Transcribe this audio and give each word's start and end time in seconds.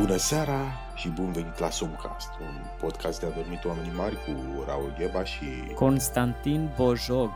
Bună 0.00 0.16
seara 0.16 0.72
și 0.94 1.08
bun 1.08 1.32
venit 1.32 1.58
la 1.58 1.70
Somcast, 1.70 2.28
un 2.40 2.54
podcast 2.78 3.20
de 3.20 3.26
adormit 3.26 3.64
oamenii 3.64 3.92
mari 3.92 4.14
cu 4.14 4.62
Raul 4.66 4.94
Gheba 4.98 5.24
și... 5.24 5.44
Constantin 5.74 6.72
Bojog. 6.76 7.30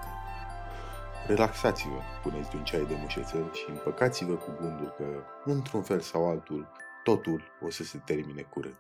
Relaxați-vă, 1.27 2.01
puneți 2.23 2.57
un 2.57 2.65
ceai 2.65 2.87
de 2.87 2.95
mușețel 3.01 3.53
și 3.53 3.65
împăcați-vă 3.69 4.35
cu 4.35 4.57
gândul 4.61 4.95
că, 4.97 5.25
într-un 5.45 5.83
fel 5.83 6.01
sau 6.01 6.29
altul, 6.29 6.69
totul 7.03 7.43
o 7.61 7.71
să 7.71 7.83
se 7.83 7.99
termine 7.99 8.43
curând. 8.43 8.79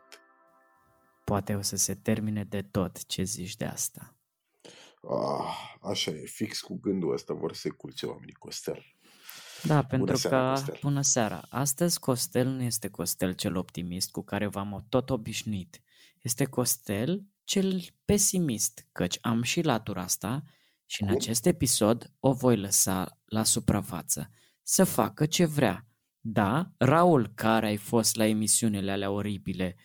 Poate 1.25 1.55
o 1.55 1.63
să 1.63 1.77
se 1.77 1.95
termine 1.95 2.45
de 2.45 2.63
tot, 2.63 3.07
ce 3.07 3.23
zici 3.23 3.57
de 3.57 3.65
asta? 3.65 4.15
Ah, 5.09 5.79
așa 5.81 6.11
e, 6.11 6.25
fix 6.27 6.61
cu 6.61 6.79
gândul 6.83 7.13
ăsta 7.13 7.35
vor 7.35 7.53
să 7.53 7.69
curțe 7.69 8.07
oamenii, 8.07 8.35
Costel. 8.35 8.94
Da, 9.67 9.83
pentru 9.83 10.07
Bună 10.07 10.17
seara, 10.17 10.45
că, 10.45 10.51
Costel. 10.51 10.79
bună 10.83 11.01
seara, 11.01 11.47
astăzi 11.49 11.99
Costel 11.99 12.49
nu 12.49 12.63
este 12.63 12.89
Costel 12.89 13.33
cel 13.33 13.57
optimist 13.57 14.11
cu 14.11 14.23
care 14.23 14.47
v-am 14.47 14.87
tot 14.89 15.11
obișnuit. 15.11 15.81
Este 16.23 16.45
Costel 16.45 17.25
cel 17.45 17.83
pesimist, 18.05 18.87
căci 18.93 19.19
am 19.21 19.43
și 19.43 19.63
latura 19.63 20.03
asta 20.03 20.43
și 20.87 21.03
în 21.03 21.09
Cum? 21.09 21.17
acest 21.17 21.47
episod 21.47 22.13
o 22.21 22.33
voi 22.33 22.57
lăsa 22.57 23.19
la 23.25 23.43
suprafață 23.45 24.31
să 24.63 24.85
facă 24.85 25.27
ce 25.27 25.45
vrea. 25.45 25.87
Da, 26.21 26.73
Raul, 26.77 27.33
care 27.35 27.67
ai 27.67 27.77
fost 27.77 28.17
la 28.17 28.27
emisiunile 28.27 28.91
alea 28.91 29.11
oribile 29.11 29.77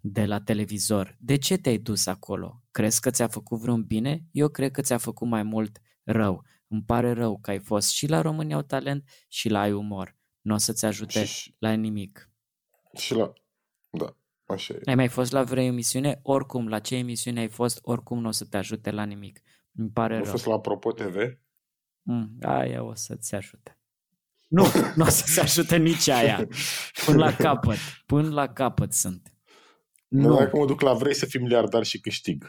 de 0.00 0.24
la 0.26 0.40
televizor, 0.40 1.16
de 1.20 1.36
ce 1.36 1.56
te-ai 1.56 1.78
dus 1.78 2.06
acolo? 2.06 2.62
Crezi 2.70 3.00
că 3.00 3.10
ți-a 3.10 3.28
făcut 3.28 3.58
vreun 3.58 3.82
bine? 3.84 4.24
Eu 4.30 4.48
cred 4.48 4.70
că 4.70 4.80
ți-a 4.80 4.98
făcut 4.98 5.28
mai 5.28 5.42
mult 5.42 5.78
rău. 6.04 6.44
Îmi 6.68 6.82
pare 6.82 7.12
rău 7.12 7.38
că 7.38 7.50
ai 7.50 7.58
fost 7.58 7.90
și 7.90 8.06
la 8.06 8.20
România 8.20 8.56
au 8.56 8.62
talent 8.62 9.08
și 9.28 9.48
la 9.48 9.60
ai 9.60 9.72
umor. 9.72 10.16
Nu 10.40 10.54
o 10.54 10.56
să-ți 10.56 10.84
ajute 10.84 11.24
Și, 11.24 11.54
la 11.58 11.72
nimic. 11.72 12.30
și 12.96 13.14
la... 13.14 13.32
Da, 13.90 14.16
așa 14.44 14.74
e. 14.74 14.80
Ai 14.84 14.94
mai 14.94 15.08
fost 15.08 15.32
la 15.32 15.42
vreo 15.42 15.62
emisiune? 15.62 16.20
Oricum, 16.22 16.68
la 16.68 16.78
ce 16.78 16.94
emisiune 16.96 17.40
ai 17.40 17.48
fost, 17.48 17.78
oricum 17.82 18.20
nu 18.20 18.28
o 18.28 18.30
să 18.30 18.44
te 18.44 18.56
ajute 18.56 18.90
la 18.90 19.04
nimic. 19.04 19.40
Îmi 19.72 19.90
pare 19.90 20.14
Nu 20.14 20.20
a 20.20 20.22
rău. 20.22 20.30
fost 20.30 20.46
la 20.46 20.54
Apropo 20.54 20.92
TV? 20.92 21.16
Mm, 22.02 22.36
aia 22.42 22.82
o 22.82 22.94
să-ți 22.94 23.34
ajute. 23.34 23.78
Nu, 24.48 24.64
nu 24.96 25.04
o 25.04 25.08
să-ți 25.08 25.40
ajute 25.40 25.76
nici 25.76 26.08
aia. 26.08 26.48
Până 27.04 27.18
la 27.18 27.34
capăt. 27.34 27.76
Până 28.06 28.28
la 28.28 28.52
capăt 28.52 28.92
sunt. 28.92 29.34
Nu. 30.08 30.28
Nu. 30.28 30.36
Dacă 30.36 30.56
mă 30.56 30.66
duc 30.66 30.80
la 30.80 30.92
vrei 30.92 31.14
să 31.14 31.26
fii 31.26 31.40
miliardar 31.40 31.84
și 31.84 32.00
câștig. 32.00 32.44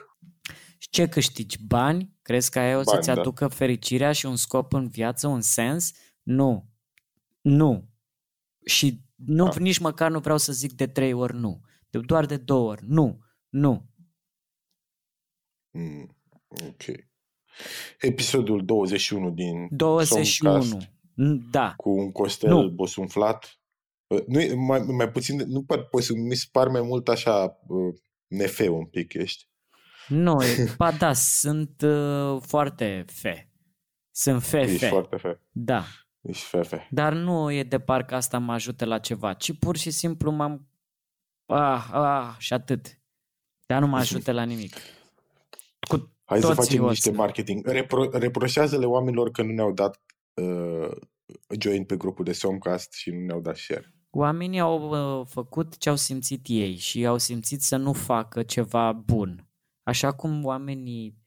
Și 0.78 0.90
ce 0.90 1.08
câștigi? 1.08 1.64
Bani? 1.66 2.16
Crezi 2.22 2.52
că 2.52 2.60
aia 2.60 2.78
o 2.78 2.82
Bani, 2.84 2.88
să-ți 2.88 3.08
da. 3.16 3.22
aducă 3.22 3.48
fericirea 3.48 4.12
și 4.12 4.26
un 4.26 4.36
scop 4.36 4.74
în 4.74 4.88
viață, 4.88 5.28
un 5.28 5.42
sens? 5.42 5.92
Nu. 6.24 6.70
Nu. 7.42 7.90
Și 8.66 9.02
nu, 9.16 9.44
Da. 9.46 9.60
nici 9.60 9.78
măcar 9.80 10.12
nu 10.12 10.20
vreau 10.20 10.38
să 10.38 10.54
zic 10.54 10.72
de 10.72 10.88
trei 10.88 11.14
ori 11.14 11.36
nu. 11.36 11.62
De, 11.90 12.00
doar 12.00 12.26
de 12.26 12.38
două 12.38 12.70
ori. 12.70 12.82
Nu. 12.88 13.20
Nu. 13.50 13.90
Mm, 15.72 16.16
ok. 16.68 16.84
Episodul 18.00 18.66
21 18.66 19.32
din 19.32 19.68
21. 19.72 20.62
Somcast 20.62 20.86
N- 21.22 21.50
Da. 21.52 21.74
cu 21.78 21.90
un 21.90 22.12
Costel 22.12 22.50
Nu. 22.50 22.70
bosunflat. 22.70 23.60
Uh, 24.08 24.24
Nu, 24.28 24.40
e- 24.42 24.54
mai, 24.54 24.80
mai 24.80 25.12
puțin, 25.12 25.38
nu 25.38 25.64
par, 25.64 25.84
poți, 25.84 26.14
mi 26.14 26.36
se 26.36 26.46
par 26.52 26.68
mai 26.68 26.82
mult 26.82 27.08
așa 27.08 27.60
uh, 27.68 27.96
nefeu 28.28 28.78
un 28.78 28.86
pic 28.86 29.14
ești. 29.14 29.48
Nu, 30.08 30.44
e, 30.46 30.74
ba 30.78 30.92
da, 30.92 31.14
sunt 31.14 31.82
uh, 31.82 32.42
foarte 32.42 33.06
fe. 33.08 33.52
Sunt 34.12 34.44
fe, 34.44 34.60
Ești 34.62 34.78
fe. 34.78 34.88
foarte 34.88 35.16
fe. 35.16 35.42
Da. 35.52 35.84
Ești 36.22 36.46
fefe. 36.46 36.88
Dar 36.92 37.14
nu 37.14 37.52
e 37.52 37.64
de 37.64 37.80
parcă 37.80 38.16
asta 38.16 38.38
mă 38.38 38.54
ajută 38.54 38.86
la 38.86 39.00
ceva, 39.00 39.34
ci 39.34 39.58
pur 39.58 39.78
și 39.78 39.92
simplu 39.92 40.32
m-am... 40.32 40.68
Ah, 41.46 41.88
ah, 41.92 42.36
și 42.38 42.54
atât. 42.54 43.00
Dar 43.66 43.82
nu 43.82 43.88
mă 43.88 43.98
ajută 43.98 44.32
la 44.32 44.44
nimic. 44.44 44.76
Cu 45.90 46.12
Hai 46.26 46.40
să 46.42 46.48
toții 46.48 46.64
facem 46.64 46.84
o 46.84 46.90
niște 46.90 47.10
să- 47.10 47.16
marketing. 47.16 47.68
Repro, 47.68 48.10
reproșează-le 48.12 48.86
oamenilor 48.86 49.32
că 49.32 49.42
nu 49.44 49.52
ne-au 49.52 49.72
dat 49.74 50.02
uh, 50.42 50.92
join 51.60 51.84
pe 51.84 51.98
grupul 51.98 52.26
de 52.26 52.32
Somcast 52.34 52.94
și 52.94 53.10
nu 53.12 53.26
ne-au 53.26 53.40
dat 53.42 53.56
share. 53.58 53.94
Oamenii 54.10 54.60
au 54.60 54.90
uh, 55.20 55.26
făcut 55.30 55.78
ce 55.78 55.90
au 55.90 55.96
simțit 55.96 56.46
ei 56.48 56.76
și 56.76 57.06
au 57.06 57.18
simțit 57.18 57.62
să 57.62 57.76
nu 57.78 57.94
facă 57.94 58.44
ceva 58.44 58.92
bun. 58.92 59.47
Așa 59.88 60.12
cum 60.12 60.46
oamenii 60.46 61.18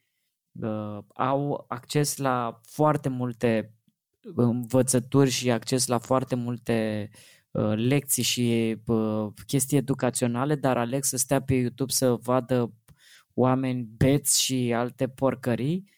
uh, 0.60 0.98
au 1.14 1.64
acces 1.68 2.16
la 2.16 2.60
foarte 2.62 3.08
multe 3.08 3.74
învățături 4.34 5.30
și 5.30 5.50
acces 5.50 5.86
la 5.86 5.98
foarte 5.98 6.34
multe 6.34 7.08
uh, 7.50 7.72
lecții 7.74 8.22
și 8.22 8.76
uh, 8.86 9.26
chestii 9.46 9.76
educaționale, 9.76 10.54
dar 10.54 10.76
aleg 10.76 11.04
să 11.04 11.16
stea 11.16 11.42
pe 11.42 11.54
YouTube 11.54 11.92
să 11.92 12.14
vadă 12.14 12.72
oameni 13.34 13.88
beți 13.96 14.42
și 14.42 14.72
alte 14.76 15.08
porcării, 15.08 15.90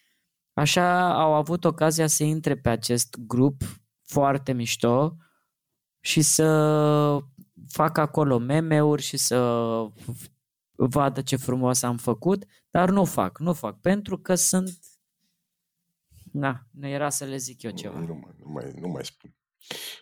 așa 0.53 1.15
au 1.23 1.35
avut 1.35 1.65
ocazia 1.65 2.07
să 2.07 2.25
intre 2.25 2.57
pe 2.57 2.69
acest 2.69 3.17
grup 3.27 3.63
foarte 4.03 4.53
mișto 4.53 5.17
și 6.01 6.21
să 6.21 7.19
fac 7.69 7.99
acolo 7.99 8.39
meme-uri 8.39 9.03
și 9.03 9.17
să 9.17 9.39
vadă 10.77 11.21
ce 11.23 11.37
frumos 11.37 11.83
am 11.83 11.97
făcut, 11.97 12.45
dar 12.71 12.91
nu 12.91 13.05
fac, 13.05 13.39
nu 13.39 13.53
fac, 13.53 13.81
pentru 13.81 14.19
că 14.19 14.35
sunt... 14.35 14.79
Na, 16.33 16.67
nu 16.71 16.89
era 16.89 17.09
să 17.09 17.25
le 17.25 17.37
zic 17.37 17.63
eu 17.63 17.71
ceva. 17.71 17.99
Nu 17.99 18.15
mai, 18.15 18.35
nu 18.39 18.51
mai, 18.51 18.73
nu 18.81 18.89
mai 18.89 19.05
spun. 19.05 19.35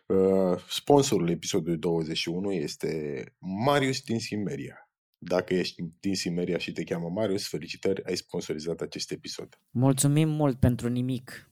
Uh, 0.07 0.59
sponsorul 0.69 1.29
episodului 1.29 1.79
21 1.79 2.53
este 2.53 3.25
Marius 3.39 4.01
din 4.01 4.19
Simeria. 4.19 4.91
Dacă 5.19 5.55
ești 5.55 5.83
din 6.01 6.15
Simeria 6.15 6.59
și 6.59 6.73
te 6.73 6.85
cheamă 6.85 7.09
Marius, 7.09 7.49
felicitări, 7.49 8.05
ai 8.05 8.17
sponsorizat 8.17 8.81
acest 8.81 9.11
episod. 9.11 9.61
Mulțumim 9.71 10.29
mult 10.29 10.61
pentru 10.61 10.89
nimic. 10.89 11.51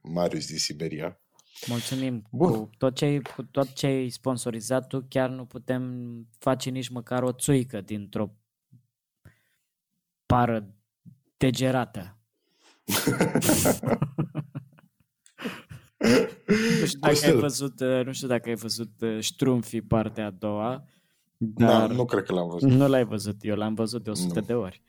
Marius 0.00 0.46
din 0.46 0.58
Siberia. 0.58 1.20
Mulțumim. 1.66 2.26
Bun. 2.30 2.50
Cu 2.52 2.70
tot, 2.78 2.94
ce 2.94 3.04
ai, 3.04 3.20
cu 3.20 3.42
tot 3.42 3.72
ce 3.72 3.86
ai 3.86 4.08
sponsorizat 4.08 4.86
tu, 4.86 5.04
chiar 5.08 5.30
nu 5.30 5.44
putem 5.44 5.82
face 6.38 6.70
nici 6.70 6.88
măcar 6.88 7.22
o 7.22 7.32
țuică 7.32 7.80
dintr-o 7.80 8.32
pară 10.26 10.74
degerată. 11.36 12.18
Nu 16.80 16.86
știu 16.86 16.98
dacă 16.98 17.06
ai 17.06 17.12
Costel. 17.12 17.38
văzut, 17.38 17.80
uh, 17.80 18.04
nu 18.04 18.12
știu 18.12 18.28
dacă 18.28 18.48
ai 18.48 18.54
văzut 18.54 18.90
uh, 19.00 19.20
Ștrumfii 19.20 19.80
partea 19.82 20.26
a 20.26 20.30
doua, 20.30 20.84
Da, 21.36 21.66
dar 21.66 21.90
nu 21.90 22.04
cred 22.04 22.22
că 22.22 22.32
l-am 22.32 22.48
văzut. 22.48 22.70
nu 22.70 22.88
l-ai 22.88 23.04
văzut, 23.04 23.36
eu 23.40 23.56
l-am 23.56 23.74
văzut 23.74 24.04
de 24.04 24.10
100 24.10 24.40
Nu. 24.40 24.46
de 24.46 24.54
ori. 24.54 24.82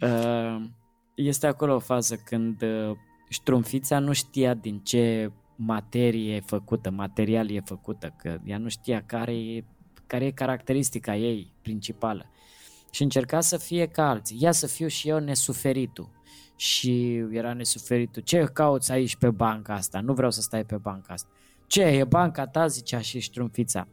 Uh, 0.00 0.62
Este 1.14 1.46
acolo 1.46 1.74
o 1.74 1.78
fază 1.78 2.16
când 2.16 2.62
uh, 2.62 2.96
Ștrumfița 3.28 3.98
nu 3.98 4.12
știa 4.12 4.54
din 4.54 4.78
ce 4.78 5.32
materie 5.60 6.34
e 6.34 6.40
făcută, 6.40 6.90
material 6.90 7.50
e 7.50 7.60
făcută, 7.60 8.14
că 8.16 8.38
ea 8.44 8.58
nu 8.58 8.68
știa 8.68 9.02
care 9.06 9.32
e, 9.36 9.64
care 10.06 10.24
e 10.24 10.30
caracteristica 10.30 11.16
ei 11.16 11.52
principală. 11.62 12.30
Și 12.90 13.02
încerca 13.02 13.40
să 13.40 13.56
fie 13.56 13.86
ca 13.86 14.08
alții. 14.08 14.36
Ia 14.40 14.52
să 14.52 14.66
fiu 14.66 14.86
și 14.86 15.08
eu 15.08 15.18
nesuferitul. 15.18 16.10
Și 16.56 17.14
era 17.30 17.52
nesuferitul. 17.52 18.22
Ce 18.22 18.44
cauți 18.44 18.92
aici 18.92 19.16
pe 19.16 19.30
banca 19.30 19.74
asta? 19.74 20.00
Nu 20.00 20.12
vreau 20.12 20.30
să 20.30 20.40
stai 20.40 20.64
pe 20.64 20.76
banca 20.76 21.12
asta. 21.12 21.28
Ce, 21.66 21.82
e 21.82 22.04
banca 22.04 22.46
ta? 22.46 22.66
Zicea 22.66 23.00
și 23.00 23.18
Ștrumfița. 23.18 23.88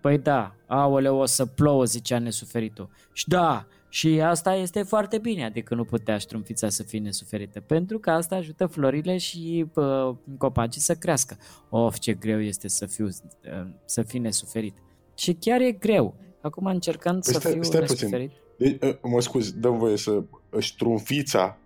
Păi 0.00 0.18
da, 0.18 0.54
aoleu, 0.66 1.16
o 1.16 1.24
să 1.24 1.46
plouă, 1.46 1.84
zicea 1.84 2.18
nesuferitul. 2.18 2.88
Și 3.12 3.28
da, 3.28 3.66
și 3.94 4.20
asta 4.20 4.54
este 4.54 4.82
foarte 4.82 5.18
bine, 5.18 5.44
adică 5.44 5.74
nu 5.74 5.84
putea 5.84 6.18
ștrumfița 6.18 6.68
să 6.68 6.82
fie 6.82 6.98
nesuferită, 6.98 7.60
pentru 7.60 7.98
că 7.98 8.10
asta 8.10 8.34
ajută 8.36 8.66
florile 8.66 9.16
și 9.18 9.66
uh, 9.74 10.14
copacii 10.38 10.80
să 10.80 10.94
crească. 10.94 11.36
Of, 11.68 11.98
ce 11.98 12.12
greu 12.12 12.40
este 12.40 12.68
să 12.68 12.86
fiu, 12.86 13.06
uh, 13.06 13.66
să 13.84 14.02
fii 14.02 14.18
nesuferit. 14.18 14.76
Și 15.14 15.32
chiar 15.32 15.60
e 15.60 15.70
greu. 15.72 16.14
Acum 16.40 16.66
încercând 16.66 17.24
Păi 17.24 17.32
să 17.32 17.38
stai- 17.38 17.52
fiu 17.52 17.62
stai 17.62 17.80
puțin. 17.80 18.08
nesuferit. 18.08 18.30
Deci, 18.58 18.76
uh, 18.82 18.98
mă 19.02 19.20
scuz, 19.20 19.52
dăm 19.52 19.78
voie 19.78 19.96
să 19.96 20.22
ștrumfița 20.58 21.58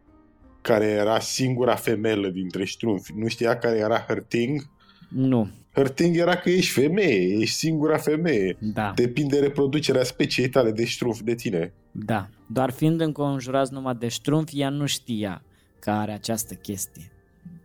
care 0.61 0.85
era 0.87 1.19
singura 1.21 1.75
femelă 1.75 2.29
dintre 2.29 2.65
ștrumfi, 2.65 3.13
nu 3.17 3.29
știa 3.29 3.59
care 3.59 3.79
era 3.79 4.05
hărting? 4.09 4.61
Nu, 5.09 5.49
Hărting 5.73 6.17
era 6.17 6.37
că 6.37 6.51
ești 6.51 6.81
femeie, 6.81 7.37
ești 7.39 7.57
singura 7.57 7.97
femeie. 7.97 8.57
da, 8.61 8.93
Depinde 8.95 9.39
reproducerea 9.39 10.05
speciei 10.05 10.49
tale 10.49 10.71
de 10.71 10.85
ștrumf 10.85 11.21
de 11.21 11.35
tine. 11.35 11.73
da. 11.93 12.29
Doar 12.49 12.71
fiind 12.71 13.01
înconjurați 13.01 13.73
numai 13.73 13.95
de 13.95 14.09
ștrumfi, 14.09 14.61
ea 14.61 14.69
nu 14.69 14.87
știa 14.87 15.43
că 15.81 15.91
are 15.91 16.13
această 16.13 16.55
chestie. 16.55 17.11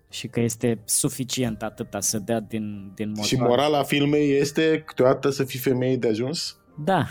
Și 0.09 0.27
că 0.27 0.39
este 0.39 0.79
suficient 0.85 1.61
atâta 1.61 1.99
să 1.99 2.19
dea 2.19 2.39
din, 2.39 2.91
din 2.95 3.07
motoare. 3.07 3.27
Și 3.27 3.35
morala 3.35 3.83
filmei 3.83 4.31
este 4.37 4.83
câteodată 4.85 5.29
să 5.29 5.44
fii 5.44 5.59
femeie 5.59 5.97
de 5.97 6.07
ajuns? 6.07 6.57
Da. 6.85 7.05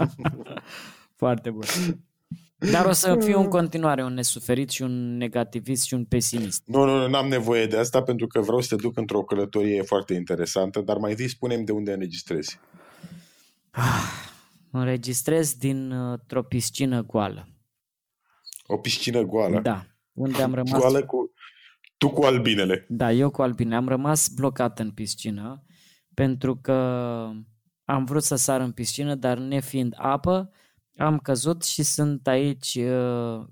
Foarte 1.16 1.50
bun. 1.50 1.62
Dar 2.58 2.86
o 2.86 2.92
să 2.92 3.16
fiu 3.20 3.40
în 3.40 3.48
continuare 3.48 4.04
un 4.04 4.14
nesuferit 4.14 4.70
și 4.70 4.82
un 4.82 5.16
negativist 5.16 5.84
și 5.84 5.94
un 5.94 6.04
pesimist. 6.04 6.62
Nu, 6.66 6.84
nu, 6.84 7.08
nu 7.08 7.16
am 7.16 7.28
nevoie 7.28 7.66
de 7.66 7.78
asta 7.78 8.02
pentru 8.02 8.26
că 8.26 8.40
vreau 8.40 8.60
să 8.60 8.74
te 8.76 8.82
duc 8.82 8.96
într-o 8.96 9.22
călătorie 9.22 9.82
foarte 9.82 10.14
interesantă, 10.14 10.80
dar 10.80 10.96
mai 10.96 11.10
întâi 11.10 11.28
spunem 11.28 11.64
de 11.64 11.72
unde 11.72 11.92
înregistrezi. 11.92 12.58
Ah, 13.70 14.26
înregistrez 14.70 15.54
dintr-o 15.54 16.42
piscină 16.42 17.02
goală. 17.02 17.48
O 18.66 18.76
piscină 18.76 19.22
goală? 19.22 19.60
Da, 19.60 19.86
unde 20.12 20.42
am 20.42 20.54
rămas... 20.54 20.80
Goală 20.80 21.04
cu... 21.04 21.32
Tu 21.96 22.10
cu 22.10 22.22
albinele. 22.22 22.86
Da, 22.88 23.12
eu 23.12 23.30
cu 23.30 23.42
albine. 23.42 23.76
Am 23.76 23.88
rămas 23.88 24.28
blocat 24.28 24.78
în 24.78 24.90
piscină 24.90 25.64
pentru 26.14 26.56
că 26.56 26.72
am 27.84 28.04
vrut 28.04 28.22
să 28.22 28.36
sar 28.36 28.60
în 28.60 28.72
piscină, 28.72 29.14
dar 29.14 29.38
nefiind 29.38 29.94
apă, 29.96 30.50
am 30.96 31.18
căzut 31.18 31.64
și 31.64 31.82
sunt 31.82 32.26
aici 32.26 32.74
uh, 32.74 33.46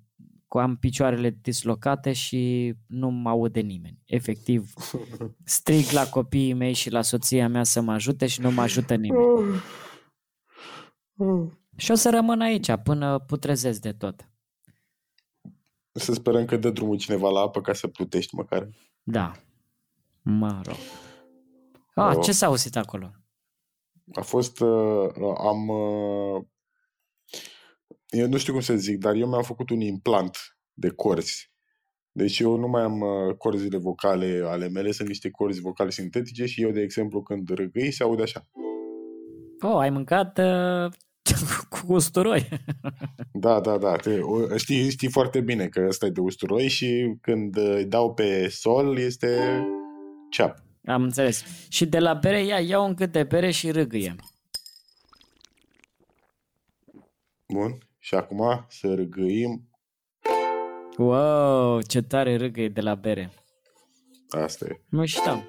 cu 0.48 0.58
am 0.58 0.76
picioarele 0.76 1.38
dislocate 1.42 2.12
și 2.12 2.74
nu 2.86 3.10
mă 3.10 3.28
aude 3.28 3.60
nimeni. 3.60 3.98
Efectiv, 4.04 4.72
strig 5.44 5.90
la 5.90 6.08
copiii 6.08 6.52
mei 6.52 6.72
și 6.72 6.90
la 6.90 7.02
soția 7.02 7.48
mea 7.48 7.64
să 7.64 7.80
mă 7.80 7.92
ajute 7.92 8.26
și 8.26 8.40
nu 8.40 8.50
mă 8.50 8.60
ajută 8.60 8.94
nimeni. 8.94 9.60
Și 11.76 11.90
o 11.90 11.94
să 11.94 12.10
rămân 12.10 12.40
aici 12.40 12.76
până 12.82 13.18
putrezesc 13.18 13.80
de 13.80 13.92
tot. 13.92 14.28
Să 15.92 16.12
sperăm 16.12 16.44
că 16.44 16.56
dă 16.56 16.70
drumul 16.70 16.96
cineva 16.96 17.30
la 17.30 17.40
apă 17.40 17.60
ca 17.60 17.72
să 17.72 17.88
plutești 17.88 18.34
măcar. 18.34 18.68
Da. 19.02 19.32
Mă 20.22 20.60
rog. 20.64 20.76
Ah, 21.94 22.18
ce 22.22 22.32
s-a 22.32 22.46
auzit 22.46 22.76
acolo? 22.76 23.10
A 24.14 24.20
fost... 24.20 24.60
Uh, 24.60 25.08
am... 25.38 25.68
Uh, 25.68 26.44
eu 28.14 28.28
nu 28.28 28.36
știu 28.36 28.52
cum 28.52 28.62
să 28.62 28.76
zic, 28.76 28.98
dar 28.98 29.14
eu 29.14 29.28
mi-am 29.28 29.42
făcut 29.42 29.70
un 29.70 29.80
implant 29.80 30.36
de 30.72 30.88
corzi. 30.88 31.52
Deci 32.12 32.38
eu 32.38 32.56
nu 32.56 32.68
mai 32.68 32.82
am 32.82 33.00
uh, 33.00 33.34
corzile 33.38 33.76
vocale 33.76 34.42
ale 34.46 34.68
mele, 34.68 34.92
sunt 34.92 35.08
niște 35.08 35.30
corzi 35.30 35.60
vocale 35.60 35.90
sintetice 35.90 36.46
și 36.46 36.62
eu, 36.62 36.70
de 36.70 36.80
exemplu, 36.80 37.22
când 37.22 37.48
râgâi, 37.48 37.90
se 37.90 38.02
aude 38.02 38.22
așa. 38.22 38.46
Oh, 39.60 39.76
ai 39.78 39.90
mâncat 39.90 40.38
uh, 40.38 40.92
cu 41.80 41.92
usturoi. 41.92 42.48
da, 43.32 43.60
da, 43.60 43.78
da. 43.78 43.96
Te, 43.96 44.18
o, 44.18 44.56
știi, 44.56 44.90
știi 44.90 45.10
foarte 45.10 45.40
bine 45.40 45.66
că 45.68 45.84
ăsta 45.88 46.06
e 46.06 46.10
de 46.10 46.20
usturoi 46.20 46.68
și 46.68 47.16
când 47.20 47.56
îi 47.56 47.84
dau 47.84 48.14
pe 48.14 48.48
sol 48.48 48.98
este 48.98 49.62
ceap. 50.30 50.58
Am 50.84 51.02
înțeles. 51.02 51.44
Și 51.68 51.86
de 51.86 51.98
la 51.98 52.14
bere 52.14 52.44
ia, 52.44 52.60
iau 52.60 52.86
un 52.86 52.94
cât 52.94 53.12
de 53.12 53.22
bere 53.22 53.50
și 53.50 53.70
râgâie. 53.70 54.16
Bun. 57.48 57.78
Și 58.04 58.14
acum 58.14 58.66
să 58.68 58.94
râgâim. 58.94 59.68
Wow, 60.96 61.82
ce 61.82 62.02
tare 62.02 62.36
râgâie 62.36 62.68
de 62.68 62.80
la 62.80 62.94
bere. 62.94 63.32
Asta 64.28 64.66
e. 64.68 64.80
Nu 64.88 65.06
știam. 65.06 65.42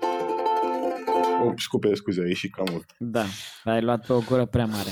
Oh, 1.44 1.54
scupe, 1.58 1.96
scuze, 1.96 2.22
a 2.22 2.28
ieșit 2.28 2.54
cam 2.54 2.68
mult. 2.72 2.96
Da, 2.98 3.24
ai 3.64 3.82
luat 3.82 4.06
pe 4.06 4.14
o 4.14 4.20
gură 4.20 4.46
prea 4.46 4.66
mare. 4.66 4.90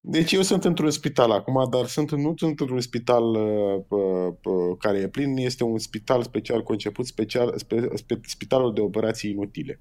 Deci 0.00 0.32
eu 0.32 0.42
sunt 0.42 0.64
într-un 0.64 0.90
spital 0.90 1.30
acum, 1.30 1.68
dar 1.70 1.86
sunt, 1.86 2.10
nu 2.10 2.34
sunt 2.36 2.60
într-un 2.60 2.80
spital 2.80 3.24
uh, 3.24 3.84
uh, 3.88 4.76
care 4.78 4.98
e 4.98 5.08
plin, 5.08 5.36
este 5.36 5.64
un 5.64 5.78
spital 5.78 6.22
special 6.22 6.62
conceput, 6.62 7.06
special, 7.06 7.52
spe, 7.56 7.88
spe, 7.94 8.20
spitalul 8.22 8.74
de 8.74 8.80
operații 8.80 9.30
inutile. 9.30 9.80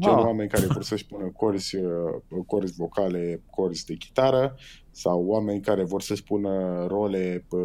Gen 0.00 0.12
wow. 0.12 0.24
oameni 0.24 0.48
care 0.48 0.66
vor 0.66 0.82
să-și 0.82 1.06
pună 1.06 1.30
corzi, 1.30 1.76
uh, 1.76 1.92
corzi 2.46 2.74
vocale, 2.76 3.42
corzi 3.50 3.84
de 3.84 3.94
chitară 3.94 4.56
sau 4.96 5.24
oameni 5.26 5.60
care 5.60 5.84
vor 5.84 6.02
să 6.02 6.14
spună 6.14 6.84
role 6.88 7.44
uh, 7.48 7.60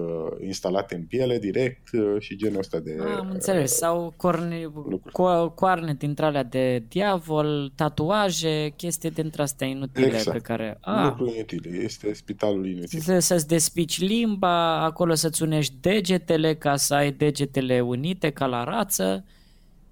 instalate 0.46 0.96
în 0.96 1.04
piele 1.04 1.38
direct 1.38 1.90
uh, 1.94 2.16
și 2.20 2.36
genul 2.36 2.60
ăsta 2.60 2.80
de 2.80 2.98
Am 3.18 3.30
înțeles, 3.30 3.72
uh, 3.72 3.78
sau 3.78 4.14
corne, 4.18 4.72
co- 5.10 5.54
coarne 5.56 5.94
dintre 5.94 6.26
alea 6.26 6.44
de 6.44 6.84
diavol, 6.88 7.72
tatuaje, 7.76 8.74
chestii 8.76 9.12
dintre 9.12 9.42
astea 9.42 9.68
inutile 9.68 10.06
exact. 10.06 10.32
pe 10.32 10.40
care... 10.40 10.78
Ah, 10.82 11.04
Lucruri 11.04 11.34
inutile, 11.34 11.78
este 11.78 12.14
spitalul 12.14 12.68
inutil. 12.68 13.00
Să, 13.00 13.20
să-ți 13.20 13.48
despici 13.48 14.00
limba, 14.00 14.84
acolo 14.84 15.14
să-ți 15.14 15.44
unești 15.44 15.74
degetele 15.82 16.56
ca 16.56 16.76
să 16.76 16.94
ai 16.94 17.12
degetele 17.12 17.82
unite 17.82 18.30
ca 18.30 18.46
la 18.46 18.64
rață 18.64 19.26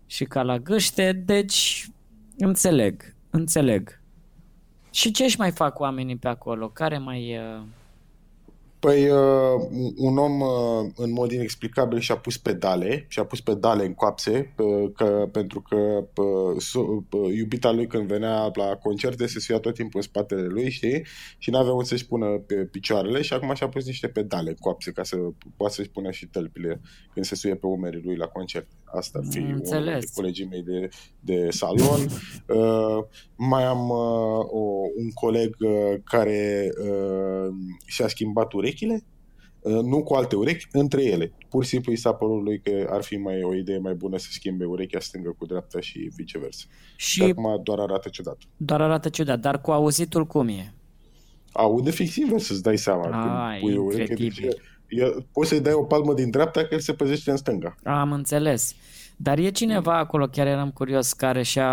și 0.06 0.24
ca 0.24 0.42
la 0.42 0.58
gâște, 0.58 1.12
deci 1.26 1.88
înțeleg, 2.38 3.16
înțeleg. 3.30 3.99
Și 4.92 5.12
ce 5.12 5.24
își 5.24 5.40
mai 5.40 5.52
fac 5.52 5.80
oamenii 5.80 6.16
pe 6.16 6.28
acolo? 6.28 6.68
Care 6.68 6.98
mai... 6.98 7.38
Uh... 7.38 7.62
Păi 8.80 9.10
uh, 9.10 9.62
un 9.96 10.18
om 10.18 10.40
uh, 10.40 10.92
în 10.96 11.12
mod 11.12 11.32
inexplicabil 11.32 12.00
și-a 12.00 12.18
pus 12.18 12.38
pedale, 12.38 13.06
și-a 13.08 13.24
pus 13.24 13.42
pedale 13.42 13.86
în 13.86 13.94
coapse, 13.94 14.54
uh, 14.58 14.92
că, 14.96 15.30
pentru 15.32 15.62
că 15.62 15.76
uh, 16.22 16.74
uh, 17.12 17.34
iubita 17.36 17.72
lui 17.72 17.88
când 17.88 18.08
venea 18.08 18.52
la 18.54 18.76
concerte 18.76 19.28
se 19.28 19.40
suia 19.40 19.60
tot 19.60 19.74
timpul 19.74 20.00
în 20.00 20.08
spatele 20.08 20.42
lui, 20.48 20.70
știi? 20.70 21.06
Și 21.38 21.50
n-avea 21.50 21.72
unde 21.72 21.86
să-și 21.86 22.06
pună 22.06 22.26
pe 22.26 22.56
picioarele 22.56 23.22
și 23.22 23.34
acum 23.34 23.54
și-a 23.54 23.70
pus 23.70 23.86
niște 23.86 24.08
pedale 24.08 24.50
în 24.50 24.56
coapse 24.60 24.92
ca 24.92 25.04
să 25.04 25.18
poată 25.58 25.74
să-și 25.74 25.90
pună 25.90 26.12
și 26.12 26.28
tălpile 26.28 26.82
când 27.14 27.26
se 27.26 27.36
suie 27.36 27.56
pe 27.56 27.66
umerii 27.66 28.02
lui 28.04 28.16
la 28.16 28.28
concert. 28.28 28.68
Asta 28.84 29.20
fi 29.30 29.38
Înțeles. 29.38 29.88
unul 29.88 30.00
de 30.00 30.06
colegii 30.16 30.48
mei 30.50 30.62
de, 30.62 30.90
de 31.20 31.50
salon. 31.50 32.00
Uh, 32.48 33.06
mai 33.36 33.64
am 33.64 33.90
uh, 33.90 34.46
o, 34.50 34.60
un 34.98 35.10
coleg 35.14 35.56
uh, 35.60 36.00
care 36.04 36.70
uh, 36.84 37.54
și-a 37.86 38.08
schimbat 38.08 38.54
urechile, 38.70 39.04
uh, 39.60 39.82
nu 39.84 40.04
cu 40.04 40.14
alte 40.14 40.36
urechi, 40.36 40.68
între 40.72 41.04
ele. 41.04 41.32
Pur 41.50 41.64
și 41.64 41.70
simplu 41.70 41.92
i 41.92 41.96
s-a 41.96 42.14
părut 42.14 42.44
lui 42.44 42.60
că 42.60 42.88
ar 42.90 43.02
fi 43.02 43.16
mai 43.16 43.44
o 43.44 43.56
idee 43.56 43.78
mai 43.78 43.94
bună 43.94 44.18
să 44.18 44.28
schimbe 44.32 44.66
urechea 44.66 45.00
stângă 45.00 45.36
cu 45.38 45.46
dreapta 45.46 45.80
și 45.80 46.12
viceversa. 46.16 46.66
Și, 46.96 47.10
și 47.10 47.24
acum 47.24 47.62
doar 47.64 47.80
arată 47.80 48.10
ciudat. 48.10 48.38
Doar 48.58 48.82
arată 48.82 49.10
ciudat, 49.10 49.40
dar 49.40 49.62
cu 49.62 49.72
auzitul 49.72 50.26
cum 50.26 50.48
e? 50.48 50.74
Aude 51.52 51.92
fix 51.92 52.16
invers, 52.16 52.46
să-ți 52.46 52.64
dai 52.64 52.78
seama. 52.78 53.04
Ah, 53.04 53.60
când 53.60 53.60
pui 53.60 53.78
ureche, 53.78 54.14
deci 54.14 54.40
el, 54.88 55.26
poți 55.32 55.50
să-i 55.50 55.62
dai 55.62 55.74
o 55.74 55.84
palmă 55.84 56.14
din 56.14 56.30
dreapta 56.30 56.62
că 56.62 56.74
el 56.74 56.80
se 56.80 56.94
păzește 56.94 57.32
în 57.32 57.38
stânga. 57.38 57.76
Am 57.84 58.12
înțeles. 58.12 58.76
Dar 59.16 59.38
e 59.38 59.50
cineva 59.50 59.98
acolo, 59.98 60.28
chiar 60.28 60.48
eram 60.48 60.72
curios, 60.72 61.14
care 61.14 61.44
și-a 61.44 61.72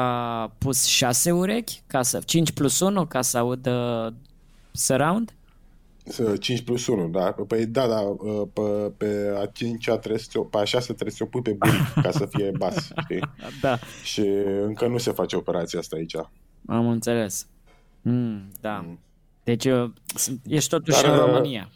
pus 0.59 0.85
șase 0.85 1.33
urechi, 1.33 1.83
ca 1.87 2.03
să, 2.03 2.21
5 2.25 2.53
plus 2.53 2.81
1, 2.81 3.07
ca 3.07 3.23
să 3.23 3.39
audă 3.39 4.15
surround? 4.73 5.35
5 6.41 6.63
plus 6.63 6.87
1, 6.87 7.09
da. 7.09 7.33
Păi 7.33 7.67
da, 7.67 7.87
da, 7.87 8.17
pe, 8.53 8.93
pe 8.97 9.35
a 9.39 9.47
5 9.47 9.85
trebuie 9.85 10.19
să, 10.19 10.39
pe 10.39 10.59
a 10.59 10.65
6 10.65 10.93
trebuie 10.93 11.11
să 11.11 11.23
o 11.23 11.27
pui 11.27 11.43
pe 11.43 11.53
bunic 11.53 11.93
ca 12.03 12.11
să 12.11 12.27
fie 12.27 12.51
bas, 12.59 12.93
știi? 13.03 13.21
Da. 13.61 13.79
Și 14.03 14.21
încă 14.61 14.87
nu 14.87 14.99
se 14.99 15.13
face 15.13 15.37
operația 15.37 15.79
asta 15.79 15.97
aici. 15.97 16.17
Am 16.67 16.89
înțeles. 16.89 17.47
Mm, 18.03 18.49
da. 18.61 18.85
Mm. 18.87 18.99
Deci 19.45 19.67
ești 20.47 20.69
totuși 20.69 21.03
Dar, 21.03 21.19
în 21.19 21.27
România. 21.27 21.71